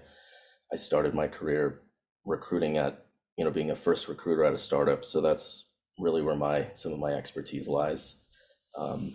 I 0.72 0.76
started 0.76 1.14
my 1.14 1.26
career 1.26 1.80
recruiting 2.24 2.76
at 2.76 3.06
you 3.36 3.44
know 3.44 3.50
being 3.50 3.70
a 3.70 3.76
first 3.76 4.08
recruiter 4.08 4.44
at 4.44 4.54
a 4.54 4.58
startup, 4.58 5.04
so 5.04 5.20
that's 5.20 5.68
really 5.98 6.22
where 6.22 6.36
my 6.36 6.68
some 6.74 6.92
of 6.92 6.98
my 6.98 7.12
expertise 7.12 7.68
lies. 7.68 8.22
Um, 8.76 9.14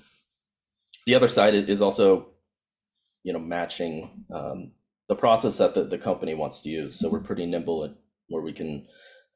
the 1.05 1.15
other 1.15 1.27
side 1.27 1.53
is 1.53 1.81
also 1.81 2.27
you 3.23 3.33
know 3.33 3.39
matching 3.39 4.25
um, 4.33 4.71
the 5.07 5.15
process 5.15 5.57
that 5.57 5.73
the, 5.73 5.83
the 5.83 5.97
company 5.97 6.33
wants 6.33 6.61
to 6.61 6.69
use. 6.69 6.95
So 6.95 7.09
we're 7.09 7.19
pretty 7.19 7.45
nimble 7.45 7.83
at 7.83 7.91
where 8.27 8.41
we 8.41 8.53
can 8.53 8.87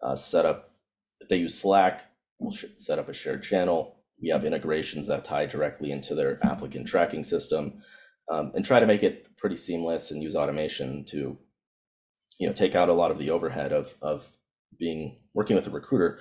uh, 0.01 0.15
set 0.15 0.45
up, 0.45 0.71
if 1.19 1.27
they 1.27 1.37
use 1.37 1.59
Slack, 1.59 2.03
we'll 2.39 2.51
sh- 2.51 2.65
set 2.77 2.99
up 2.99 3.09
a 3.09 3.13
shared 3.13 3.43
channel. 3.43 3.97
We 4.21 4.29
have 4.29 4.45
integrations 4.45 5.07
that 5.07 5.25
tie 5.25 5.45
directly 5.45 5.91
into 5.91 6.15
their 6.15 6.43
applicant 6.45 6.87
tracking 6.87 7.23
system 7.23 7.81
um, 8.29 8.51
and 8.55 8.63
try 8.63 8.79
to 8.79 8.85
make 8.85 9.03
it 9.03 9.35
pretty 9.37 9.55
seamless 9.55 10.11
and 10.11 10.21
use 10.21 10.35
automation 10.35 11.03
to, 11.05 11.37
you 12.39 12.47
know, 12.47 12.53
take 12.53 12.75
out 12.75 12.89
a 12.89 12.93
lot 12.93 13.11
of 13.11 13.17
the 13.17 13.31
overhead 13.31 13.71
of, 13.71 13.93
of 14.01 14.29
being 14.77 15.17
working 15.33 15.55
with 15.55 15.67
a 15.67 15.71
recruiter. 15.71 16.19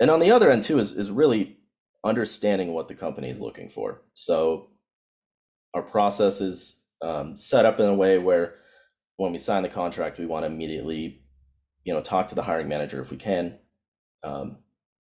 And 0.00 0.10
on 0.10 0.20
the 0.20 0.30
other 0.30 0.50
end 0.50 0.62
too 0.62 0.78
is, 0.78 0.92
is 0.92 1.10
really 1.10 1.58
understanding 2.04 2.72
what 2.72 2.88
the 2.88 2.94
company 2.94 3.30
is 3.30 3.40
looking 3.40 3.68
for. 3.68 4.02
So 4.14 4.70
our 5.74 5.82
process 5.82 6.40
is 6.40 6.82
um, 7.02 7.36
set 7.36 7.64
up 7.64 7.78
in 7.80 7.86
a 7.86 7.94
way 7.94 8.18
where 8.18 8.56
when 9.16 9.32
we 9.32 9.38
sign 9.38 9.62
the 9.62 9.68
contract, 9.68 10.18
we 10.18 10.26
want 10.26 10.44
to 10.44 10.46
immediately 10.46 11.20
you 11.84 11.94
know 11.94 12.00
talk 12.00 12.28
to 12.28 12.34
the 12.34 12.42
hiring 12.42 12.68
manager 12.68 13.00
if 13.00 13.10
we 13.10 13.16
can 13.16 13.58
um, 14.24 14.58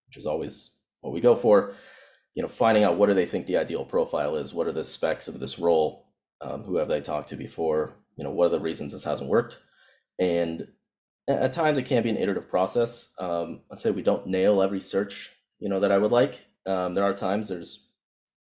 which 0.08 0.18
is 0.18 0.26
always 0.26 0.76
what 1.02 1.14
we 1.14 1.22
go 1.22 1.36
for 1.36 1.74
you 2.36 2.42
know 2.42 2.48
finding 2.48 2.84
out 2.84 2.98
what 2.98 3.08
do 3.08 3.14
they 3.14 3.26
think 3.26 3.46
the 3.46 3.58
ideal 3.58 3.86
profile 3.86 4.36
is 4.36 4.54
what 4.54 4.68
are 4.68 4.72
the 4.72 4.84
specs 4.84 5.28
of 5.28 5.40
this 5.40 5.60
role 5.60 6.08
um, 6.42 6.64
who 6.64 6.78
have 6.78 6.88
they 6.88 7.02
talked 7.02 7.30
to 7.30 7.36
before? 7.36 7.96
You 8.18 8.24
know 8.24 8.32
what 8.32 8.48
are 8.48 8.50
the 8.50 8.60
reasons 8.60 8.94
this 8.94 9.04
hasn't 9.04 9.30
worked? 9.30 9.60
And 10.20 10.68
at 11.28 11.54
times 11.54 11.78
it 11.78 11.86
can 11.86 12.04
be 12.04 12.10
an 12.10 12.18
iterative 12.18 12.50
process. 12.50 13.14
Um, 13.20 13.62
i'd 13.72 13.80
say 13.80 13.92
we 13.92 14.02
don't 14.02 14.28
nail 14.28 14.62
every 14.62 14.82
search 14.82 15.32
you 15.60 15.70
know 15.70 15.80
that 15.80 15.92
i 15.92 15.98
would 15.98 16.12
like. 16.12 16.46
Um, 16.66 16.94
there 16.94 17.04
are 17.04 17.14
times 17.14 17.48
there's 17.48 17.88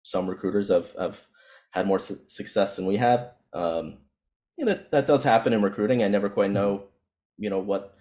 some 0.02 0.28
recruiters 0.28 0.70
have, 0.70 0.92
have 0.98 1.26
had 1.72 1.86
more 1.86 1.98
su- 1.98 2.20
success 2.26 2.76
than 2.76 2.86
we 2.86 2.96
have 2.96 3.32
um, 3.52 3.98
you 4.56 4.64
know, 4.64 4.72
that, 4.72 4.90
that 4.90 5.06
does 5.06 5.22
happen 5.22 5.52
in 5.52 5.62
recruiting. 5.62 6.02
I 6.02 6.08
never 6.08 6.28
quite 6.28 6.46
mm-hmm. 6.46 6.54
know 6.54 6.84
you 7.36 7.50
know 7.50 7.60
what 7.60 7.94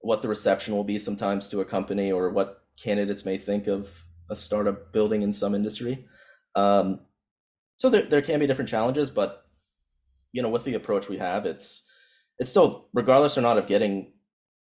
what 0.00 0.22
the 0.22 0.28
reception 0.28 0.74
will 0.74 0.84
be 0.84 0.98
sometimes 0.98 1.48
to 1.48 1.60
a 1.60 1.64
company 1.64 2.12
or 2.12 2.30
what 2.30 2.62
candidates 2.82 3.24
may 3.24 3.38
think 3.38 3.66
of 3.66 3.90
a 4.30 4.36
startup 4.36 4.92
building 4.92 5.22
in 5.22 5.32
some 5.32 5.54
industry. 5.54 6.06
Um, 6.54 7.00
so 7.76 7.90
there, 7.90 8.02
there 8.02 8.22
can 8.22 8.40
be 8.40 8.46
different 8.46 8.70
challenges, 8.70 9.10
but 9.10 9.44
you 10.32 10.42
know, 10.42 10.48
with 10.48 10.64
the 10.64 10.74
approach 10.74 11.08
we 11.08 11.18
have, 11.18 11.46
it's 11.46 11.86
it's 12.38 12.50
still 12.50 12.88
regardless 12.92 13.38
or 13.38 13.40
not 13.40 13.58
of 13.58 13.66
getting 13.66 14.12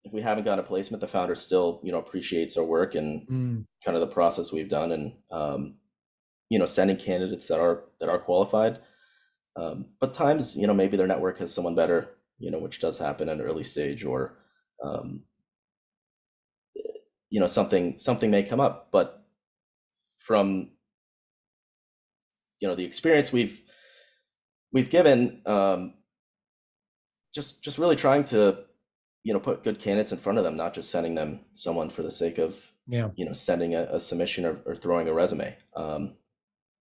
if 0.04 0.12
we 0.12 0.21
haven't 0.21 0.44
got 0.44 0.59
a 0.59 0.62
placement, 0.62 1.00
the 1.00 1.06
founder 1.06 1.35
still 1.35 1.80
you 1.85 1.92
know 1.92 1.99
appreciates 1.99 2.56
our 2.56 2.64
work 2.64 2.94
and 2.94 3.26
mm. 3.28 3.64
kind 3.85 3.97
of 3.97 4.00
the 4.00 4.06
process 4.06 4.52
we've 4.52 4.68
done, 4.68 4.92
and 4.92 5.12
um, 5.30 5.75
you 6.50 6.59
know 6.59 6.66
sending 6.66 6.97
candidates 6.97 7.47
that 7.49 7.61
are 7.61 7.85
that 8.00 8.09
are 8.09 8.18
qualified. 8.18 8.80
Um, 9.54 9.87
but 10.00 10.14
times 10.14 10.56
you 10.56 10.66
know 10.66 10.75
maybe 10.75 10.97
their 10.97 11.06
network 11.06 11.38
has 11.38 11.52
someone 11.54 11.75
better, 11.75 12.11
you 12.38 12.50
know, 12.50 12.59
which 12.59 12.80
does 12.80 12.99
happen 12.99 13.28
at 13.28 13.37
an 13.37 13.42
early 13.42 13.62
stage, 13.62 14.04
or 14.04 14.38
um, 14.82 15.23
you 17.30 17.38
know 17.38 17.47
something 17.47 17.99
something 17.99 18.30
may 18.30 18.42
come 18.42 18.61
up. 18.61 18.88
But 18.90 19.25
from 20.18 20.71
you 22.62 22.69
know 22.69 22.76
the 22.76 22.85
experience 22.85 23.33
we've 23.33 23.61
we've 24.73 24.88
given 24.88 25.42
um, 25.45 25.95
just 27.35 27.62
just 27.62 27.76
really 27.76 27.97
trying 27.97 28.23
to 28.25 28.59
you 29.25 29.35
know 29.35 29.40
put 29.40 29.64
good 29.64 29.81
candidates 29.81 30.12
in 30.12 30.19
front 30.19 30.38
of 30.38 30.45
them 30.45 30.57
not 30.57 30.73
just 30.73 30.90
sending 30.90 31.14
them 31.16 31.40
someone 31.54 31.90
for 31.90 32.02
the 32.02 32.11
sake 32.11 32.38
of 32.38 32.73
yeah. 32.87 33.09
you 33.16 33.25
know 33.26 33.33
sending 33.33 33.75
a, 33.75 33.83
a 33.90 34.00
submission 34.00 34.47
or, 34.47 34.61
or, 34.64 34.75
throwing 34.75 35.09
a 35.09 35.12
resume. 35.12 35.57
Um, 35.76 36.14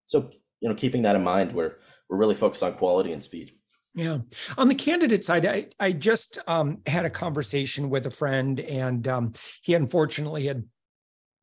so 0.04 0.30
you 0.60 0.68
know 0.68 0.74
keeping 0.74 1.02
that 1.02 1.16
in 1.16 1.24
mind 1.24 1.52
we're 1.52 1.74
we're 2.08 2.16
really 2.16 2.36
focused 2.36 2.62
on 2.62 2.74
quality 2.74 3.12
and 3.12 3.22
speed. 3.22 3.52
Yeah. 3.94 4.18
On 4.56 4.68
the 4.68 4.74
candidate 4.74 5.22
side, 5.22 5.44
I, 5.44 5.66
I 5.78 5.92
just 5.92 6.38
um, 6.46 6.78
had 6.86 7.04
a 7.04 7.10
conversation 7.10 7.90
with 7.90 8.06
a 8.06 8.10
friend, 8.10 8.58
and 8.58 9.06
um, 9.06 9.32
he 9.62 9.74
unfortunately 9.74 10.46
had 10.46 10.64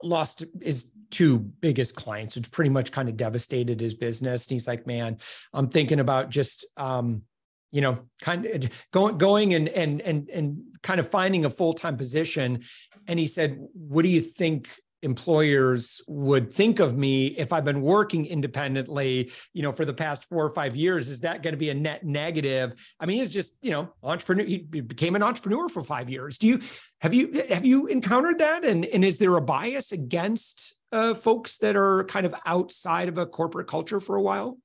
lost 0.04 0.46
his 0.62 0.92
two 1.12 1.40
biggest 1.40 1.96
clients, 1.96 2.36
which 2.36 2.52
pretty 2.52 2.70
much 2.70 2.92
kind 2.92 3.10
of 3.10 3.18
devastated 3.18 3.80
his 3.80 3.94
business. 3.94 4.46
And 4.46 4.54
he's 4.54 4.68
like, 4.68 4.86
man, 4.86 5.18
I'm 5.54 5.70
thinking 5.70 6.00
about 6.00 6.30
just 6.30 6.66
um, 6.78 7.24
you 7.72 7.82
know, 7.82 8.00
kind 8.22 8.46
of 8.46 8.70
going 8.92 9.18
going 9.18 9.54
and 9.54 9.70
and 9.70 10.02
and 10.02 10.30
and 10.30 10.62
kind 10.82 11.00
of 11.00 11.08
finding 11.08 11.46
a 11.46 11.50
full 11.50 11.74
time 11.74 11.98
position. 11.98 12.64
And 13.08 13.20
he 13.20 13.26
said, 13.26 13.58
"What 13.74 14.04
do 14.04 14.10
you 14.10 14.22
think 14.22 14.70
employers 15.02 16.02
would 16.08 16.52
think 16.52 16.80
of 16.80 16.98
me 16.98 17.28
if 17.28 17.54
I've 17.54 17.66
been 17.66 17.82
working 17.82 18.26
independently, 18.26 19.32
you 19.54 19.62
know, 19.62 19.72
for 19.72 19.86
the 19.86 19.94
past 19.94 20.26
four 20.26 20.46
or 20.46 20.50
five 20.50 20.76
years? 20.76 21.08
Is 21.08 21.22
that 21.22 21.44
going 21.44 21.54
to 21.54 21.58
be 21.58 21.70
a 21.70 21.74
net 21.74 22.06
negative? 22.06 22.74
I 23.00 23.06
mean, 23.06 23.18
he's 23.18 23.32
just, 23.32 23.58
you 23.64 23.72
know, 23.72 23.94
entrepreneur. 24.04 24.46
He 24.46 24.58
became 24.58 25.16
an 25.16 25.24
entrepreneur 25.24 25.70
for 25.70 25.84
five 25.84 26.10
years. 26.10 26.38
Do 26.38 26.48
you 26.48 26.62
have 27.02 27.14
you 27.14 27.44
have 27.50 27.66
you 27.66 27.88
encountered 27.88 28.40
that? 28.40 28.66
And 28.66 28.86
and 28.86 29.06
is 29.06 29.18
there 29.20 29.36
a 29.36 29.42
bias 29.42 29.92
against 29.92 30.76
uh, 30.92 31.14
folks 31.14 31.58
that 31.60 31.76
are 31.76 32.04
kind 32.06 32.26
of 32.26 32.36
outside 32.46 33.08
of 33.08 33.18
a 33.18 33.26
corporate 33.26 33.68
culture 33.68 34.00
for 34.00 34.16
a 34.16 34.22
while? 34.22 34.58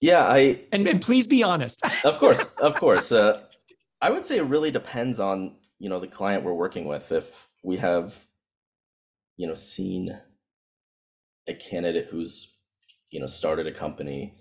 Yeah, 0.00 0.26
I 0.26 0.60
and, 0.72 0.86
and 0.86 1.00
please 1.00 1.26
be 1.26 1.42
honest. 1.42 1.80
of 2.04 2.18
course, 2.18 2.54
of 2.56 2.74
course. 2.80 3.12
Uh, 3.12 3.40
I 4.00 4.10
would 4.10 4.26
say 4.26 4.36
it 4.36 4.42
really 4.42 4.70
depends 4.70 5.18
on 5.18 5.56
you 5.78 5.88
know 5.88 6.00
the 6.00 6.06
client 6.06 6.44
we're 6.44 6.54
working 6.54 6.84
with. 6.84 7.12
If 7.12 7.48
we 7.62 7.76
have, 7.78 8.26
you 9.36 9.46
know, 9.46 9.54
seen 9.54 10.18
a 11.48 11.54
candidate 11.54 12.08
who's 12.10 12.56
you 13.10 13.20
know 13.20 13.26
started 13.26 13.66
a 13.66 13.72
company, 13.72 14.34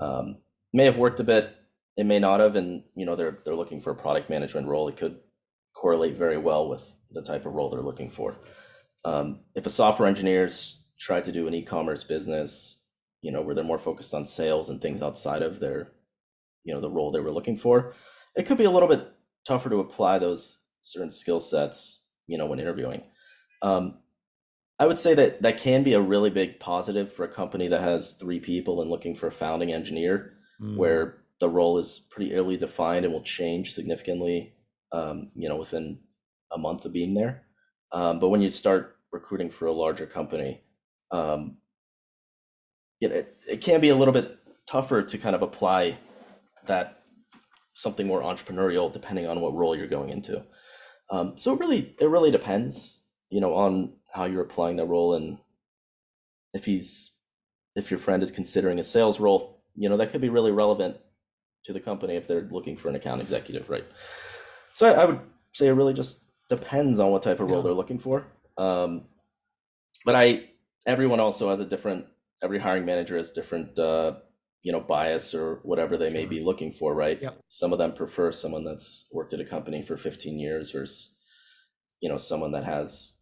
um, 0.00 0.38
may 0.72 0.84
have 0.84 0.96
worked 0.96 1.20
a 1.20 1.24
bit, 1.24 1.54
it 1.96 2.04
may 2.04 2.18
not 2.18 2.40
have, 2.40 2.56
and 2.56 2.84
you 2.94 3.06
know 3.06 3.16
they're 3.16 3.38
they're 3.44 3.56
looking 3.56 3.80
for 3.80 3.90
a 3.90 3.96
product 3.96 4.30
management 4.30 4.68
role. 4.68 4.88
It 4.88 4.96
could 4.96 5.20
correlate 5.74 6.16
very 6.16 6.38
well 6.38 6.68
with 6.68 6.96
the 7.10 7.22
type 7.22 7.46
of 7.46 7.52
role 7.52 7.70
they're 7.70 7.80
looking 7.80 8.10
for. 8.10 8.36
Um, 9.04 9.40
if 9.54 9.64
a 9.64 9.70
software 9.70 10.08
engineer's 10.08 10.82
tried 10.98 11.24
to 11.24 11.32
do 11.32 11.46
an 11.46 11.54
e-commerce 11.54 12.02
business 12.02 12.78
you 13.22 13.32
know, 13.32 13.42
where 13.42 13.54
they're 13.54 13.64
more 13.64 13.78
focused 13.78 14.14
on 14.14 14.26
sales 14.26 14.70
and 14.70 14.80
things 14.80 15.02
outside 15.02 15.42
of 15.42 15.60
their, 15.60 15.92
you 16.64 16.72
know, 16.72 16.80
the 16.80 16.90
role 16.90 17.10
they 17.10 17.20
were 17.20 17.32
looking 17.32 17.56
for, 17.56 17.94
it 18.36 18.46
could 18.46 18.58
be 18.58 18.64
a 18.64 18.70
little 18.70 18.88
bit 18.88 19.06
tougher 19.46 19.70
to 19.70 19.80
apply 19.80 20.18
those 20.18 20.58
certain 20.92 21.10
skill 21.10 21.40
sets, 21.40 22.06
you 22.26 22.38
know, 22.38 22.46
when 22.46 22.60
interviewing. 22.60 23.02
Um, 23.62 23.98
I 24.78 24.86
would 24.86 24.98
say 24.98 25.14
that 25.14 25.42
that 25.42 25.58
can 25.58 25.82
be 25.82 25.94
a 25.94 26.00
really 26.00 26.30
big 26.30 26.60
positive 26.60 27.12
for 27.12 27.24
a 27.24 27.28
company 27.28 27.68
that 27.68 27.80
has 27.80 28.14
three 28.14 28.38
people 28.38 28.80
and 28.80 28.90
looking 28.90 29.14
for 29.14 29.26
a 29.26 29.32
founding 29.32 29.72
engineer, 29.72 30.34
mm. 30.60 30.76
where 30.76 31.18
the 31.40 31.48
role 31.48 31.78
is 31.78 32.06
pretty 32.10 32.34
early 32.34 32.56
defined 32.56 33.04
and 33.04 33.12
will 33.12 33.22
change 33.22 33.72
significantly, 33.72 34.54
um, 34.92 35.30
you 35.34 35.48
know, 35.48 35.56
within 35.56 35.98
a 36.52 36.58
month 36.58 36.84
of 36.84 36.92
being 36.92 37.14
there. 37.14 37.42
Um, 37.92 38.20
but 38.20 38.28
when 38.28 38.42
you 38.42 38.50
start 38.50 38.96
recruiting 39.10 39.50
for 39.50 39.66
a 39.66 39.72
larger 39.72 40.06
company, 40.06 40.62
um, 41.10 41.56
know, 43.00 43.14
it, 43.14 43.40
it 43.48 43.60
can 43.60 43.80
be 43.80 43.88
a 43.88 43.96
little 43.96 44.14
bit 44.14 44.38
tougher 44.66 45.02
to 45.02 45.18
kind 45.18 45.34
of 45.34 45.42
apply 45.42 45.98
that 46.66 47.02
something 47.74 48.06
more 48.06 48.22
entrepreneurial 48.22 48.92
depending 48.92 49.26
on 49.26 49.40
what 49.40 49.54
role 49.54 49.76
you're 49.76 49.86
going 49.86 50.10
into. 50.10 50.42
Um, 51.10 51.32
so 51.36 51.54
it 51.54 51.60
really 51.60 51.94
it 52.00 52.08
really 52.08 52.30
depends, 52.30 53.00
you 53.30 53.40
know, 53.40 53.54
on 53.54 53.92
how 54.12 54.24
you're 54.24 54.42
applying 54.42 54.76
that 54.76 54.86
role 54.86 55.14
and 55.14 55.38
if 56.54 56.64
he's 56.64 57.16
if 57.76 57.90
your 57.90 57.98
friend 57.98 58.22
is 58.22 58.30
considering 58.30 58.78
a 58.78 58.82
sales 58.82 59.20
role, 59.20 59.62
you 59.76 59.88
know, 59.88 59.96
that 59.96 60.10
could 60.10 60.20
be 60.20 60.28
really 60.28 60.50
relevant 60.50 60.96
to 61.64 61.72
the 61.72 61.80
company 61.80 62.16
if 62.16 62.26
they're 62.26 62.48
looking 62.50 62.76
for 62.76 62.88
an 62.88 62.96
account 62.96 63.20
executive, 63.20 63.68
right? 63.70 63.84
So 64.74 64.88
I, 64.88 65.02
I 65.02 65.04
would 65.04 65.20
say 65.52 65.68
it 65.68 65.72
really 65.72 65.94
just 65.94 66.22
depends 66.48 66.98
on 66.98 67.10
what 67.10 67.22
type 67.22 67.40
of 67.40 67.48
role 67.48 67.58
yeah. 67.58 67.64
they're 67.64 67.72
looking 67.72 67.98
for. 67.98 68.26
Um, 68.56 69.04
but 70.04 70.14
I 70.14 70.50
everyone 70.86 71.20
also 71.20 71.50
has 71.50 71.60
a 71.60 71.64
different 71.64 72.06
every 72.42 72.58
hiring 72.58 72.84
manager 72.84 73.16
has 73.16 73.30
different 73.30 73.78
uh, 73.78 74.14
you 74.68 74.72
know 74.72 74.80
bias 74.80 75.34
or 75.34 75.60
whatever 75.62 75.96
they 75.96 76.10
sure. 76.10 76.20
may 76.20 76.26
be 76.26 76.40
looking 76.40 76.70
for 76.70 76.94
right 76.94 77.22
yep. 77.22 77.40
some 77.48 77.72
of 77.72 77.78
them 77.78 77.90
prefer 77.90 78.30
someone 78.30 78.64
that's 78.64 79.08
worked 79.10 79.32
at 79.32 79.40
a 79.40 79.44
company 79.44 79.80
for 79.80 79.96
15 79.96 80.38
years 80.38 80.72
versus 80.72 81.16
you 82.02 82.08
know 82.10 82.18
someone 82.18 82.52
that 82.52 82.64
has 82.64 83.16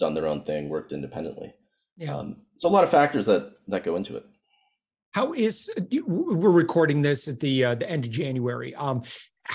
done 0.00 0.14
their 0.14 0.26
own 0.26 0.42
thing 0.42 0.68
worked 0.68 0.92
independently 0.92 1.54
yeah 1.96 2.16
um, 2.16 2.38
so 2.56 2.68
a 2.68 2.70
lot 2.70 2.82
of 2.82 2.90
factors 2.90 3.26
that 3.26 3.52
that 3.68 3.84
go 3.84 3.94
into 3.94 4.16
it 4.16 4.24
how 5.14 5.32
is 5.32 5.70
we're 6.08 6.50
recording 6.50 7.02
this 7.02 7.28
at 7.28 7.38
the 7.38 7.64
uh, 7.64 7.74
the 7.74 7.88
end 7.88 8.04
of 8.04 8.10
January? 8.10 8.74
Um, 8.74 9.02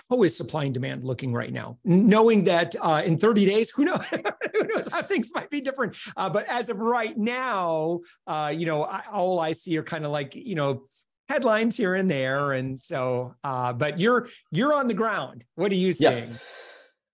how 0.09 0.23
is 0.23 0.35
supply 0.35 0.65
and 0.65 0.73
demand 0.73 1.03
looking 1.03 1.33
right 1.33 1.51
now? 1.51 1.77
Knowing 1.83 2.43
that 2.45 2.75
uh, 2.81 3.01
in 3.05 3.17
30 3.17 3.45
days, 3.45 3.69
who 3.69 3.85
knows, 3.85 4.05
who 4.53 4.63
knows 4.63 4.87
how 4.87 5.01
things 5.01 5.31
might 5.33 5.49
be 5.49 5.61
different. 5.61 5.97
Uh, 6.15 6.29
but 6.29 6.47
as 6.47 6.69
of 6.69 6.77
right 6.77 7.17
now, 7.17 8.01
uh, 8.27 8.53
you 8.55 8.65
know, 8.65 8.83
I, 8.83 9.03
all 9.11 9.39
I 9.39 9.51
see 9.51 9.77
are 9.77 9.83
kind 9.83 10.05
of 10.05 10.11
like, 10.11 10.35
you 10.35 10.55
know, 10.55 10.83
headlines 11.29 11.77
here 11.77 11.95
and 11.95 12.09
there. 12.09 12.53
And 12.53 12.79
so, 12.79 13.35
uh, 13.43 13.73
but 13.73 13.99
you're, 13.99 14.27
you're 14.51 14.73
on 14.73 14.87
the 14.87 14.93
ground. 14.93 15.43
What 15.55 15.71
are 15.71 15.75
you 15.75 15.93
seeing? 15.93 16.29
Yeah, 16.29 16.35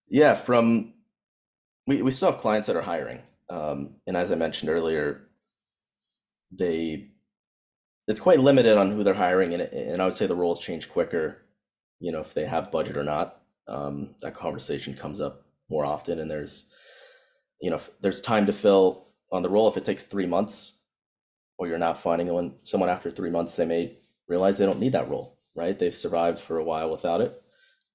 yeah 0.10 0.34
from, 0.36 0.94
we, 1.86 2.02
we 2.02 2.12
still 2.12 2.32
have 2.32 2.42
clients 2.42 2.68
that 2.68 2.76
are 2.76 2.82
hiring. 2.82 3.20
Um, 3.50 3.96
and 4.08 4.18
as 4.18 4.32
I 4.32 4.36
mentioned 4.36 4.70
earlier, 4.70 5.30
they, 6.52 7.12
it's 8.08 8.20
quite 8.20 8.40
limited 8.40 8.78
on 8.78 8.92
who 8.92 9.04
they're 9.04 9.14
hiring. 9.14 9.54
And, 9.54 9.62
and 9.62 10.02
I 10.02 10.06
would 10.06 10.16
say 10.16 10.28
the 10.28 10.36
roles 10.36 10.60
change 10.60 10.90
quicker 10.90 11.47
you 12.00 12.12
know 12.12 12.20
if 12.20 12.34
they 12.34 12.46
have 12.46 12.72
budget 12.72 12.98
or 12.98 13.04
not 13.04 13.42
um, 13.68 14.16
that 14.22 14.34
conversation 14.34 14.94
comes 14.94 15.20
up 15.20 15.46
more 15.70 15.86
often 15.86 16.20
and 16.20 16.30
there's 16.30 16.70
you 17.62 17.70
know 17.70 17.80
there's 18.02 18.22
time 18.22 18.46
to 18.46 18.54
fill 18.54 19.08
on 19.32 19.44
the 19.44 19.50
role 19.50 19.68
if 19.68 19.78
it 19.78 19.86
takes 19.86 20.06
three 20.06 20.26
months 20.26 20.80
or 21.58 21.68
you're 21.68 21.78
not 21.78 21.98
finding 21.98 22.28
one 22.32 22.54
someone 22.64 22.90
after 22.90 23.10
three 23.10 23.30
months 23.30 23.56
they 23.56 23.66
may 23.66 23.98
realize 24.28 24.58
they 24.58 24.66
don't 24.66 24.80
need 24.80 24.94
that 24.94 25.10
role 25.10 25.38
right? 25.58 25.78
They've 25.78 25.94
survived 25.94 26.40
for 26.40 26.60
a 26.60 26.64
while 26.64 26.90
without 26.90 27.20
it. 27.20 27.42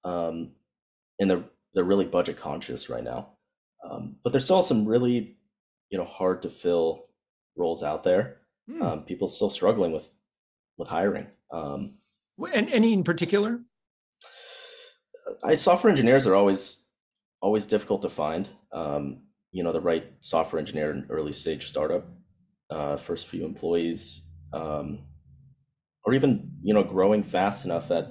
Um, 0.04 0.50
and 1.18 1.30
they're 1.30 1.44
they're 1.72 1.84
really 1.84 2.04
budget 2.04 2.36
conscious 2.36 2.90
right 2.90 3.04
now. 3.04 3.28
Um, 3.88 4.16
but 4.22 4.32
there's 4.32 4.44
still 4.44 4.62
some 4.62 4.84
really 4.84 5.38
you 5.88 5.96
know 5.96 6.04
hard 6.04 6.42
to 6.42 6.50
fill 6.50 7.06
roles 7.56 7.82
out 7.82 8.02
there. 8.04 8.38
Hmm. 8.70 8.82
um, 8.82 9.02
people 9.04 9.28
still 9.28 9.48
struggling 9.48 9.92
with 9.92 10.10
with 10.76 10.88
hiring. 10.88 11.28
Um, 11.50 11.94
and 12.52 12.70
any 12.72 12.92
in 12.92 13.04
particular 13.04 13.60
I 15.42 15.54
software 15.54 15.90
engineers 15.90 16.26
are 16.26 16.34
always 16.34 16.84
always 17.40 17.66
difficult 17.66 18.02
to 18.02 18.10
find. 18.10 18.48
Um, 18.72 19.22
you 19.50 19.62
know, 19.62 19.72
the 19.72 19.80
right 19.80 20.04
software 20.20 20.60
engineer 20.60 20.90
in 20.90 21.06
early 21.10 21.32
stage 21.32 21.66
startup, 21.68 22.08
uh, 22.70 22.96
first 22.96 23.26
few 23.26 23.44
employees, 23.44 24.28
um, 24.52 25.00
or 26.04 26.14
even 26.14 26.52
you 26.62 26.74
know 26.74 26.82
growing 26.82 27.22
fast 27.22 27.64
enough 27.64 27.88
that 27.88 28.08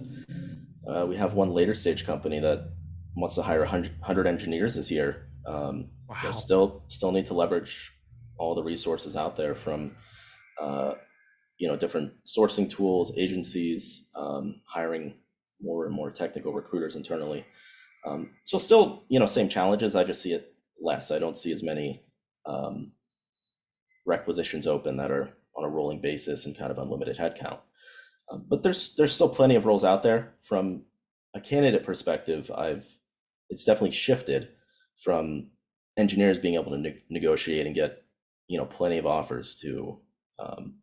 uh, 0.88 1.06
we 1.08 1.16
have 1.16 1.34
one 1.34 1.52
later 1.52 1.74
stage 1.74 2.06
company 2.06 2.40
that 2.40 2.70
wants 3.16 3.36
to 3.36 3.42
hire 3.42 3.60
100, 3.60 4.00
100 4.00 4.28
engineers 4.28 4.76
this 4.76 4.92
year. 4.92 5.28
Um, 5.46 5.90
wow. 6.08 6.32
Still, 6.32 6.84
still 6.88 7.12
need 7.12 7.26
to 7.28 7.34
leverage 7.34 7.92
all 8.38 8.56
the 8.56 8.64
resources 8.64 9.16
out 9.16 9.36
there 9.36 9.56
from 9.56 9.96
uh, 10.60 10.96
you 11.58 11.68
know 11.68 11.76
different 11.76 12.14
sourcing 12.26 12.70
tools, 12.70 13.18
agencies, 13.18 14.10
um, 14.16 14.62
hiring 14.68 15.16
more 15.62 15.86
and 15.86 15.94
more 15.94 16.12
technical 16.12 16.54
recruiters 16.54 16.96
internally. 16.96 17.46
Um, 18.06 18.32
so 18.44 18.58
still, 18.58 19.04
you 19.10 19.20
know, 19.20 19.26
same 19.26 19.50
challenges. 19.50 19.96
I 19.96 20.04
just 20.04 20.22
see 20.22 20.34
it 20.34 20.54
less. 20.82 21.12
I 21.12 21.20
don't 21.20 21.38
see 21.38 21.52
as 21.52 21.64
many 21.64 22.04
um, 22.46 22.94
requisitions 24.06 24.66
open 24.66 24.98
that 24.98 25.12
are 25.12 25.34
on 25.56 25.64
a 25.64 25.70
rolling 25.70 26.02
basis 26.02 26.46
and 26.46 26.58
kind 26.58 26.72
of 26.72 26.80
unlimited 26.80 27.18
headcount. 27.18 27.60
Um, 28.32 28.46
but 28.48 28.64
there's 28.64 28.96
there's 28.96 29.14
still 29.14 29.30
plenty 29.30 29.56
of 29.56 29.66
roles 29.66 29.84
out 29.84 30.04
there 30.04 30.34
from 30.42 30.84
a 31.34 31.40
candidate 31.40 31.84
perspective, 31.84 32.52
I've 32.54 32.88
it's 33.50 33.66
definitely 33.66 33.92
shifted 33.92 34.50
from 34.98 35.50
engineers 35.98 36.38
being 36.38 36.56
able 36.56 36.72
to 36.72 36.78
ne- 36.78 37.04
negotiate 37.10 37.66
and 37.66 37.76
get 37.76 38.04
you 38.48 38.58
know 38.58 38.66
plenty 38.66 38.98
of 38.98 39.06
offers 39.06 39.56
to 39.62 40.00
um, 40.40 40.76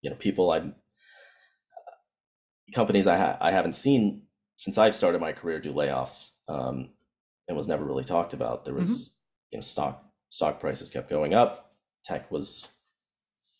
you 0.00 0.10
know 0.10 0.16
people 0.16 0.50
I'm 0.50 0.74
companies 2.74 3.06
I 3.06 3.16
ha- 3.16 3.38
I 3.40 3.50
haven't 3.50 3.74
seen 3.74 4.22
since 4.56 4.78
I've 4.78 4.94
started 4.94 5.20
my 5.20 5.32
career 5.32 5.60
do 5.60 5.72
layoffs 5.72 6.32
um, 6.48 6.90
and 7.48 7.56
was 7.56 7.68
never 7.68 7.84
really 7.84 8.04
talked 8.04 8.34
about. 8.34 8.64
There 8.64 8.74
was 8.74 8.90
mm-hmm. 8.90 9.12
you 9.52 9.58
know 9.58 9.62
stock 9.62 10.04
stock 10.30 10.60
prices 10.60 10.90
kept 10.90 11.10
going 11.10 11.34
up. 11.34 11.74
Tech 12.04 12.30
was 12.30 12.68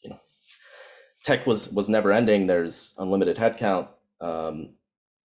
you 0.02 0.10
know 0.10 0.20
tech 1.24 1.46
was 1.46 1.70
was 1.70 1.88
never 1.88 2.12
ending. 2.12 2.46
There's 2.46 2.94
unlimited 2.98 3.36
headcount. 3.36 3.88
Um, 4.20 4.74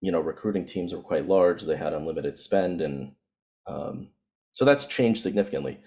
you 0.01 0.13
know 0.13 0.21
recruiting 0.21 0.67
teams 0.67 0.93
were 0.93 1.01
quite 1.01 1.27
large. 1.27 1.63
They 1.63 1.77
had 1.77 1.93
unlimited 1.93 2.39
spend 2.39 2.81
and 2.81 3.13
um, 3.67 4.09
so 4.53 4.65
that's 4.65 4.85
changed 4.85 5.23
significantly. 5.23 5.81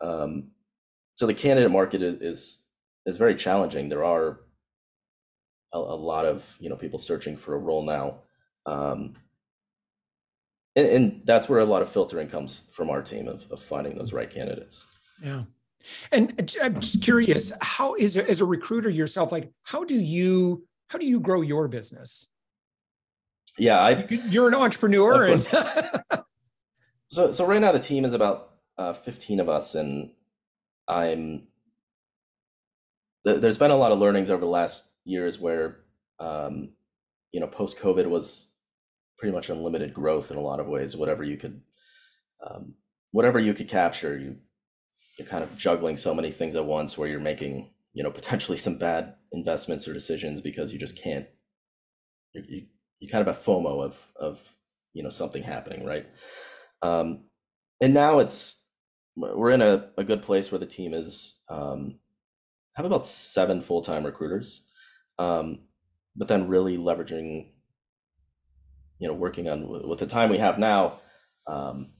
Um, 0.00 0.50
so 1.14 1.26
the 1.26 1.34
candidate 1.34 1.70
market 1.70 2.02
is, 2.02 2.16
is, 2.20 2.62
is 3.06 3.16
very 3.16 3.34
challenging. 3.34 3.88
There 3.88 4.04
are 4.04 4.40
a, 5.74 5.78
a, 5.78 5.96
lot 5.96 6.24
of 6.24 6.56
you 6.60 6.70
know 6.70 6.76
people 6.76 6.98
searching 6.98 7.36
for 7.36 7.54
a 7.54 7.58
role 7.58 7.82
now, 7.82 8.20
um, 8.64 9.16
and, 10.74 10.88
and, 10.88 11.22
that's 11.24 11.48
where 11.48 11.58
a 11.58 11.64
lot 11.64 11.82
of 11.82 11.88
filtering 11.88 12.28
comes 12.28 12.68
from 12.72 12.88
our 12.88 13.02
team 13.02 13.28
of, 13.28 13.46
of 13.50 13.60
finding 13.60 13.96
those 13.96 14.12
right 14.12 14.30
candidates. 14.30 14.86
Yeah. 15.22 15.42
And 16.12 16.50
I'm 16.62 16.80
just 16.80 17.02
curious, 17.02 17.52
how 17.60 17.94
is 17.94 18.16
as 18.16 18.40
a 18.40 18.46
recruiter 18.46 18.88
yourself, 18.88 19.32
like 19.32 19.52
how 19.64 19.84
do 19.84 19.96
you 19.96 20.66
how 20.88 20.98
do 20.98 21.04
you 21.04 21.20
grow 21.20 21.42
your 21.42 21.68
business? 21.68 22.28
Yeah, 23.58 23.78
I, 23.78 24.06
you're 24.28 24.48
an 24.48 24.54
entrepreneur, 24.54 25.26
and 25.26 25.40
So 27.14 27.30
so 27.30 27.46
right 27.46 27.60
now 27.60 27.70
the 27.70 27.78
team 27.78 28.04
is 28.04 28.12
about 28.12 28.50
uh, 28.76 28.92
15 28.92 29.40
of 29.40 29.48
us, 29.48 29.74
and 29.74 30.10
I'm. 30.88 31.44
Th- 33.24 33.40
there's 33.40 33.58
been 33.58 33.70
a 33.70 33.76
lot 33.76 33.92
of 33.92 34.00
learnings 34.00 34.30
over 34.30 34.40
the 34.40 34.48
last 34.48 34.84
years 35.04 35.38
where, 35.38 35.80
um, 36.18 36.70
you 37.32 37.40
know, 37.40 37.46
post 37.46 37.78
COVID 37.78 38.06
was 38.06 38.54
pretty 39.18 39.34
much 39.34 39.50
unlimited 39.50 39.94
growth 39.94 40.30
in 40.30 40.36
a 40.36 40.42
lot 40.42 40.60
of 40.60 40.66
ways. 40.66 40.96
Whatever 40.96 41.24
you 41.24 41.36
could, 41.36 41.60
um, 42.46 42.74
whatever 43.10 43.38
you 43.38 43.54
could 43.54 43.68
capture, 43.68 44.18
you 44.18 44.36
you're 45.18 45.28
kind 45.28 45.44
of 45.44 45.56
juggling 45.56 45.96
so 45.96 46.14
many 46.14 46.32
things 46.32 46.56
at 46.56 46.64
once 46.64 46.98
where 46.98 47.08
you're 47.08 47.20
making 47.20 47.70
you 47.92 48.02
know 48.02 48.10
potentially 48.20 48.58
some 48.58 48.78
bad 48.78 49.14
investments 49.32 49.86
or 49.88 49.92
decisions 49.92 50.40
because 50.40 50.72
you 50.72 50.78
just 50.78 51.00
can't 51.00 51.26
you, 52.34 52.66
you, 53.00 53.08
kind 53.08 53.26
of 53.26 53.34
have 53.34 53.44
FOMO 53.44 53.82
of 53.82 54.08
of 54.16 54.52
you 54.92 55.02
know 55.02 55.10
something 55.10 55.42
happening, 55.42 55.84
right? 55.84 56.06
Um, 56.82 57.24
and 57.80 57.94
now 57.94 58.18
it's 58.18 58.64
we're 59.16 59.50
in 59.50 59.62
a, 59.62 59.90
a 59.96 60.04
good 60.04 60.22
place 60.22 60.50
where 60.50 60.58
the 60.58 60.66
team 60.66 60.92
is 60.92 61.42
um, 61.48 61.98
have 62.74 62.86
about 62.86 63.06
seven 63.06 63.60
full 63.60 63.82
time 63.82 64.04
recruiters, 64.04 64.68
um, 65.18 65.60
but 66.16 66.28
then 66.28 66.48
really 66.48 66.76
leveraging, 66.76 67.50
you 68.98 69.08
know, 69.08 69.14
working 69.14 69.48
on 69.48 69.88
with 69.88 69.98
the 69.98 70.06
time 70.06 70.30
we 70.30 70.38
have 70.38 70.58
now, 70.58 71.00
um, 71.46 71.92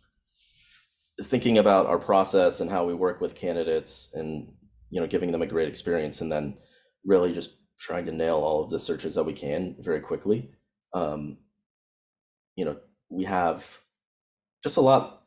thinking 1.22 1.58
about 1.58 1.86
our 1.86 1.98
process 1.98 2.60
and 2.60 2.70
how 2.70 2.84
we 2.84 2.94
work 2.94 3.20
with 3.20 3.34
candidates, 3.34 4.10
and 4.14 4.52
you 4.90 5.00
know, 5.00 5.06
giving 5.06 5.32
them 5.32 5.42
a 5.42 5.46
great 5.46 5.68
experience, 5.68 6.20
and 6.20 6.30
then 6.30 6.56
really 7.04 7.32
just 7.32 7.50
trying 7.78 8.06
to 8.06 8.12
nail 8.12 8.36
all 8.36 8.62
of 8.62 8.70
the 8.70 8.80
searches 8.80 9.14
that 9.14 9.24
we 9.24 9.32
can 9.32 9.76
very 9.80 10.00
quickly. 10.00 10.50
Um, 10.92 11.38
you 12.56 12.64
know, 12.64 12.76
we 13.10 13.24
have 13.24 13.78
just 14.62 14.76
a 14.76 14.80
lot 14.80 15.22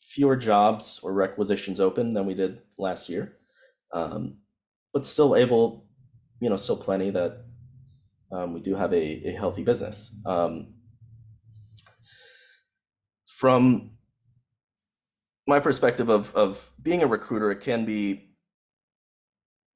fewer 0.00 0.36
jobs 0.36 1.00
or 1.02 1.12
requisitions 1.12 1.80
open 1.80 2.14
than 2.14 2.26
we 2.26 2.34
did 2.34 2.60
last 2.78 3.08
year, 3.08 3.36
um, 3.92 4.38
but 4.92 5.04
still 5.04 5.34
able, 5.34 5.87
you 6.40 6.48
know, 6.48 6.56
still 6.56 6.76
plenty 6.76 7.10
that 7.10 7.44
um, 8.32 8.54
we 8.54 8.60
do 8.60 8.74
have 8.74 8.92
a, 8.92 9.28
a 9.28 9.32
healthy 9.32 9.62
business. 9.62 10.14
Um, 10.26 10.74
from 13.26 13.92
my 15.46 15.60
perspective 15.60 16.08
of 16.08 16.34
of 16.34 16.70
being 16.82 17.02
a 17.02 17.06
recruiter, 17.06 17.50
it 17.50 17.60
can 17.60 17.84
be, 17.84 18.30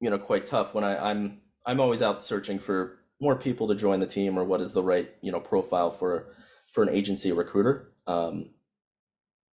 you 0.00 0.10
know, 0.10 0.18
quite 0.18 0.46
tough 0.46 0.74
when 0.74 0.84
I, 0.84 1.10
I'm 1.10 1.40
I'm 1.64 1.80
always 1.80 2.02
out 2.02 2.22
searching 2.22 2.58
for 2.58 2.98
more 3.20 3.36
people 3.36 3.68
to 3.68 3.74
join 3.74 4.00
the 4.00 4.06
team 4.06 4.38
or 4.38 4.44
what 4.44 4.60
is 4.60 4.72
the 4.72 4.82
right 4.82 5.10
you 5.22 5.30
know 5.32 5.40
profile 5.40 5.90
for 5.90 6.34
for 6.72 6.82
an 6.82 6.88
agency 6.88 7.32
recruiter. 7.32 7.92
Um, 8.06 8.50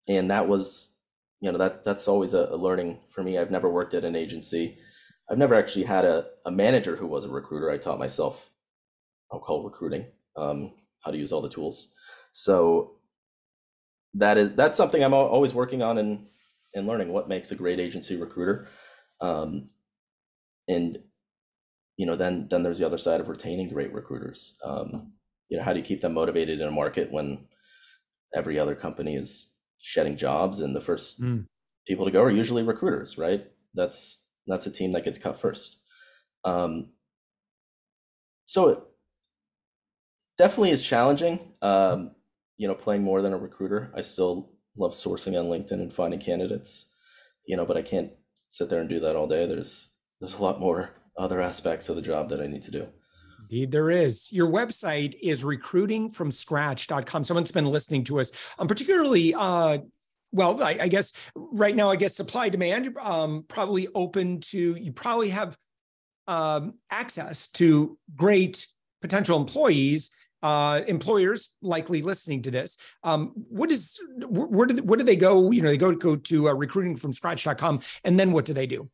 and 0.09 0.31
that 0.31 0.47
was 0.47 0.95
you 1.39 1.51
know 1.51 1.57
that 1.57 1.85
that's 1.85 2.07
always 2.07 2.33
a, 2.33 2.49
a, 2.51 2.57
learning 2.57 2.99
for 3.09 3.23
me 3.23 3.37
i've 3.37 3.51
never 3.51 3.69
worked 3.69 3.93
at 3.93 4.03
an 4.03 4.15
agency 4.15 4.77
i've 5.29 5.37
never 5.37 5.55
actually 5.55 5.85
had 5.85 6.05
a, 6.05 6.25
a 6.45 6.51
manager 6.51 6.95
who 6.95 7.07
was 7.07 7.25
a 7.25 7.29
recruiter. 7.29 7.69
I 7.69 7.77
taught 7.77 7.99
myself 7.99 8.49
i'll 9.31 9.39
call 9.39 9.63
recruiting 9.63 10.05
um, 10.37 10.73
how 11.03 11.11
to 11.11 11.17
use 11.17 11.31
all 11.31 11.41
the 11.41 11.49
tools. 11.49 11.89
So 12.31 12.95
that 14.15 14.37
is 14.37 14.55
that's 14.55 14.77
something 14.77 15.03
i'm 15.03 15.13
always 15.13 15.53
working 15.53 15.81
on 15.83 15.97
and 15.97 16.25
and 16.73 16.87
learning 16.87 17.09
what 17.09 17.29
makes 17.29 17.51
a 17.51 17.55
great 17.55 17.79
agency 17.79 18.15
recruiter. 18.15 18.67
Um, 19.21 19.69
and 20.67 20.99
you 21.97 22.05
know 22.05 22.15
then 22.15 22.47
then 22.49 22.63
there's 22.63 22.79
the 22.79 22.85
other 22.85 22.97
side 22.97 23.19
of 23.19 23.29
retaining 23.29 23.69
great 23.69 23.93
recruiters. 23.93 24.57
Um, 24.63 25.13
you 25.49 25.57
know 25.57 25.63
how 25.63 25.73
do 25.73 25.79
you 25.79 25.85
keep 25.85 26.01
them 26.01 26.13
motivated 26.13 26.61
in 26.61 26.67
a 26.67 26.71
market 26.71 27.11
when 27.11 27.45
every 28.35 28.59
other 28.59 28.75
company 28.75 29.15
is 29.15 29.55
shedding 29.81 30.17
jobs 30.17 30.59
and 30.59 30.75
the 30.75 30.81
first 30.81 31.21
mm. 31.21 31.45
people 31.87 32.05
to 32.05 32.11
go 32.11 32.21
are 32.21 32.29
usually 32.29 32.63
recruiters 32.63 33.17
right? 33.17 33.47
That's 33.73 34.27
that's 34.49 34.65
a 34.65 34.71
team 34.71 34.91
that 34.91 35.03
gets 35.03 35.19
cut 35.19 35.39
first 35.39 35.77
um, 36.45 36.89
so 38.45 38.69
it 38.69 38.79
definitely 40.37 40.71
is 40.71 40.81
challenging 40.81 41.39
um, 41.61 42.11
you 42.57 42.67
know 42.67 42.75
playing 42.75 43.03
more 43.03 43.21
than 43.21 43.33
a 43.33 43.37
recruiter 43.37 43.91
i 43.95 44.01
still 44.01 44.51
love 44.77 44.91
sourcing 44.91 45.39
on 45.39 45.45
linkedin 45.45 45.73
and 45.81 45.93
finding 45.93 46.19
candidates 46.19 46.91
you 47.45 47.55
know 47.55 47.65
but 47.65 47.77
i 47.77 47.81
can't 47.81 48.11
sit 48.49 48.69
there 48.69 48.81
and 48.81 48.89
do 48.89 48.99
that 48.99 49.15
all 49.15 49.27
day 49.27 49.45
there's 49.45 49.91
there's 50.19 50.35
a 50.35 50.41
lot 50.41 50.59
more 50.59 50.91
other 51.17 51.41
aspects 51.41 51.89
of 51.89 51.95
the 51.95 52.01
job 52.01 52.29
that 52.29 52.41
i 52.41 52.47
need 52.47 52.63
to 52.63 52.71
do 52.71 52.87
Indeed, 53.51 53.71
there 53.71 53.89
is. 53.89 54.31
Your 54.31 54.47
website 54.47 55.15
is 55.23 55.43
recruitingfromscratch.com. 55.43 57.23
Someone's 57.23 57.51
been 57.51 57.65
listening 57.65 58.03
to 58.03 58.19
us, 58.19 58.31
um, 58.59 58.67
particularly. 58.67 59.33
Uh, 59.33 59.79
well, 60.31 60.61
I, 60.61 60.77
I, 60.81 60.87
guess 60.87 61.13
right 61.35 61.75
now, 61.75 61.89
I 61.89 61.95
guess 61.95 62.15
supply 62.15 62.49
demand 62.49 62.95
um, 63.01 63.45
probably 63.47 63.87
open 63.95 64.39
to 64.41 64.75
you. 64.75 64.91
Probably 64.91 65.29
have 65.29 65.57
um, 66.27 66.75
access 66.91 67.49
to 67.53 67.97
great 68.15 68.67
potential 69.01 69.39
employees. 69.39 70.11
Uh, 70.41 70.81
employers 70.87 71.57
likely 71.61 72.01
listening 72.01 72.41
to 72.43 72.51
this. 72.51 72.77
Um, 73.03 73.33
what 73.49 73.71
is 73.71 73.99
where 74.25 74.67
do 74.67 74.81
where 74.83 74.97
do 74.97 75.03
they 75.03 75.17
go? 75.17 75.51
You 75.51 75.61
know, 75.61 75.69
they 75.69 75.77
go 75.77 75.93
go 75.93 76.15
to 76.15 76.47
uh, 76.47 76.53
recruitingfromscratch.com, 76.53 77.81
and 78.05 78.19
then 78.19 78.31
what 78.31 78.45
do 78.45 78.53
they 78.53 78.65
do? 78.65 78.89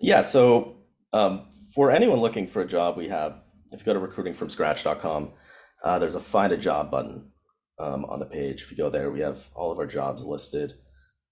Yeah, 0.00 0.20
so 0.20 0.76
um, 1.14 1.46
for 1.74 1.90
anyone 1.90 2.18
looking 2.18 2.46
for 2.46 2.60
a 2.60 2.66
job, 2.66 2.98
we 2.98 3.08
have 3.08 3.40
if 3.72 3.80
you 3.80 3.86
go 3.86 3.94
to 3.94 4.06
recruitingfromscratch.com, 4.06 5.32
uh, 5.82 5.98
there's 5.98 6.14
a 6.14 6.20
find 6.20 6.52
a 6.52 6.58
job 6.58 6.90
button 6.90 7.30
um, 7.78 8.04
on 8.06 8.18
the 8.18 8.26
page. 8.26 8.62
If 8.62 8.70
you 8.70 8.76
go 8.76 8.90
there, 8.90 9.10
we 9.10 9.20
have 9.20 9.48
all 9.54 9.70
of 9.70 9.78
our 9.78 9.86
jobs 9.86 10.24
listed. 10.24 10.74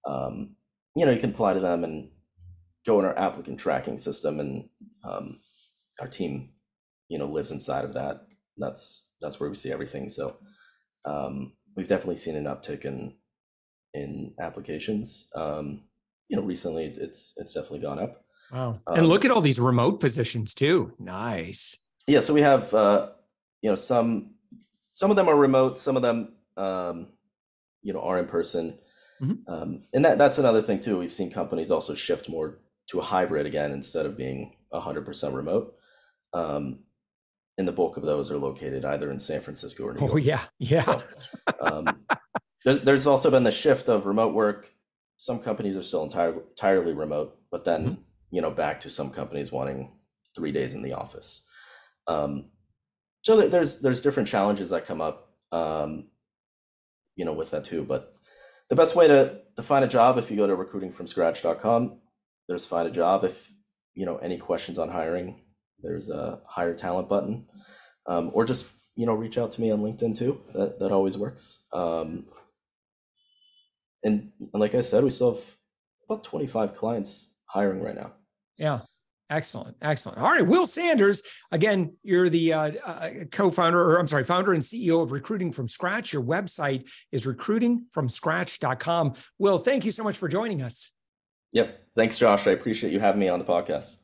Um, 0.04 0.56
you 0.96 1.04
know, 1.06 1.12
you 1.12 1.20
can 1.20 1.30
apply 1.30 1.54
to 1.54 1.60
them 1.60 1.84
and 1.84 2.10
go 2.86 2.98
in 2.98 3.04
our 3.04 3.18
applicant 3.18 3.58
tracking 3.58 3.98
system, 3.98 4.40
and 4.40 4.68
um, 5.04 5.38
our 6.00 6.08
team, 6.08 6.50
you 7.08 7.18
know, 7.18 7.26
lives 7.26 7.50
inside 7.50 7.84
of 7.84 7.94
that. 7.94 8.26
That's 8.56 9.06
that's 9.20 9.40
where 9.40 9.48
we 9.48 9.56
see 9.56 9.72
everything. 9.72 10.08
So 10.08 10.36
um, 11.04 11.52
we've 11.76 11.88
definitely 11.88 12.16
seen 12.16 12.36
an 12.36 12.44
uptick 12.44 12.84
in 12.84 13.14
in 13.94 14.34
applications. 14.40 15.28
Um, 15.34 15.84
you 16.28 16.36
know, 16.36 16.42
recently 16.42 16.86
it's 16.86 17.34
it's 17.36 17.54
definitely 17.54 17.80
gone 17.80 17.98
up. 17.98 18.24
Wow! 18.52 18.80
and 18.86 19.00
um, 19.00 19.06
look 19.06 19.24
at 19.24 19.30
all 19.30 19.40
these 19.40 19.58
remote 19.58 20.00
positions 20.00 20.54
too. 20.54 20.92
Nice 20.98 21.78
yeah, 22.06 22.20
so 22.20 22.34
we 22.34 22.42
have 22.42 22.72
uh, 22.74 23.10
you 23.62 23.70
know 23.70 23.76
some 23.76 24.33
some 24.94 25.10
of 25.10 25.16
them 25.16 25.28
are 25.28 25.36
remote, 25.36 25.78
some 25.78 25.96
of 25.96 26.02
them 26.02 26.34
um, 26.56 27.08
you 27.82 27.92
know 27.92 28.00
are 28.00 28.18
in 28.18 28.26
person, 28.26 28.78
mm-hmm. 29.20 29.52
um, 29.52 29.82
and 29.92 30.04
that 30.06 30.16
that's 30.16 30.38
another 30.38 30.62
thing 30.62 30.80
too. 30.80 30.98
We've 30.98 31.12
seen 31.12 31.30
companies 31.30 31.70
also 31.70 31.94
shift 31.94 32.30
more 32.30 32.60
to 32.86 33.00
a 33.00 33.02
hybrid 33.02 33.44
again 33.44 33.72
instead 33.72 34.06
of 34.06 34.16
being 34.16 34.56
hundred 34.72 35.04
percent 35.04 35.34
remote. 35.34 35.74
Um, 36.32 36.80
and 37.56 37.68
the 37.68 37.72
bulk 37.72 37.96
of 37.96 38.02
those 38.02 38.30
are 38.30 38.38
located 38.38 38.84
either 38.84 39.10
in 39.10 39.20
San 39.20 39.40
Francisco 39.40 39.84
or 39.84 39.94
New 39.94 40.00
oh, 40.00 40.06
York. 40.06 40.12
Oh 40.12 40.16
yeah, 40.16 40.40
yeah. 40.58 40.82
So, 40.82 41.02
um, 41.60 42.04
there's, 42.64 42.80
there's 42.80 43.06
also 43.06 43.30
been 43.30 43.44
the 43.44 43.52
shift 43.52 43.88
of 43.88 44.06
remote 44.06 44.34
work. 44.34 44.72
Some 45.16 45.38
companies 45.38 45.76
are 45.76 45.82
still 45.82 46.02
entirely 46.02 46.40
entirely 46.50 46.92
remote, 46.92 47.38
but 47.50 47.64
then 47.64 47.84
mm-hmm. 47.84 48.00
you 48.30 48.42
know 48.42 48.50
back 48.50 48.80
to 48.80 48.90
some 48.90 49.10
companies 49.10 49.52
wanting 49.52 49.92
three 50.34 50.50
days 50.50 50.74
in 50.74 50.82
the 50.82 50.94
office. 50.94 51.46
Um, 52.06 52.46
so 53.24 53.48
there's 53.48 53.80
there's 53.80 54.00
different 54.00 54.28
challenges 54.28 54.70
that 54.70 54.86
come 54.86 55.00
up 55.00 55.34
um, 55.52 56.04
you 57.16 57.24
know, 57.24 57.32
with 57.32 57.50
that 57.52 57.64
too. 57.64 57.84
But 57.84 58.14
the 58.68 58.76
best 58.76 58.96
way 58.96 59.08
to, 59.08 59.40
to 59.56 59.62
find 59.62 59.84
a 59.84 59.88
job, 59.88 60.18
if 60.18 60.30
you 60.30 60.36
go 60.36 60.46
to 60.46 60.56
recruitingfromscratch.com, 60.56 62.00
there's 62.48 62.66
find 62.66 62.88
a 62.88 62.90
job. 62.90 63.24
If, 63.24 63.50
you 63.94 64.04
know, 64.04 64.16
any 64.16 64.36
questions 64.36 64.78
on 64.78 64.90
hiring, 64.90 65.42
there's 65.80 66.10
a 66.10 66.40
hire 66.46 66.74
talent 66.74 67.08
button, 67.08 67.46
um, 68.06 68.30
or 68.34 68.44
just, 68.44 68.66
you 68.96 69.06
know, 69.06 69.14
reach 69.14 69.38
out 69.38 69.52
to 69.52 69.60
me 69.60 69.70
on 69.70 69.80
LinkedIn 69.80 70.16
too. 70.16 70.40
That, 70.54 70.78
that 70.80 70.92
always 70.92 71.16
works. 71.16 71.64
Um, 71.72 72.26
and, 74.02 74.32
and 74.40 74.60
like 74.60 74.74
I 74.74 74.80
said, 74.80 75.04
we 75.04 75.10
still 75.10 75.34
have 75.34 75.44
about 76.08 76.24
25 76.24 76.74
clients 76.74 77.36
hiring 77.46 77.80
right 77.80 77.94
now. 77.94 78.12
Yeah. 78.56 78.80
Excellent. 79.34 79.76
Excellent. 79.82 80.18
All 80.18 80.30
right. 80.30 80.46
Will 80.46 80.64
Sanders, 80.64 81.24
again, 81.50 81.96
you're 82.04 82.28
the 82.28 82.52
uh, 82.52 82.72
uh, 82.86 83.10
co 83.32 83.50
founder, 83.50 83.82
or 83.82 83.98
I'm 83.98 84.06
sorry, 84.06 84.22
founder 84.22 84.52
and 84.52 84.62
CEO 84.62 85.02
of 85.02 85.10
Recruiting 85.10 85.50
from 85.50 85.66
Scratch. 85.66 86.12
Your 86.12 86.22
website 86.22 86.88
is 87.10 87.26
recruitingfromscratch.com. 87.26 89.14
Will, 89.40 89.58
thank 89.58 89.84
you 89.84 89.90
so 89.90 90.04
much 90.04 90.16
for 90.16 90.28
joining 90.28 90.62
us. 90.62 90.92
Yep. 91.50 91.80
Thanks, 91.96 92.16
Josh. 92.16 92.46
I 92.46 92.52
appreciate 92.52 92.92
you 92.92 93.00
having 93.00 93.18
me 93.18 93.28
on 93.28 93.40
the 93.40 93.44
podcast. 93.44 94.03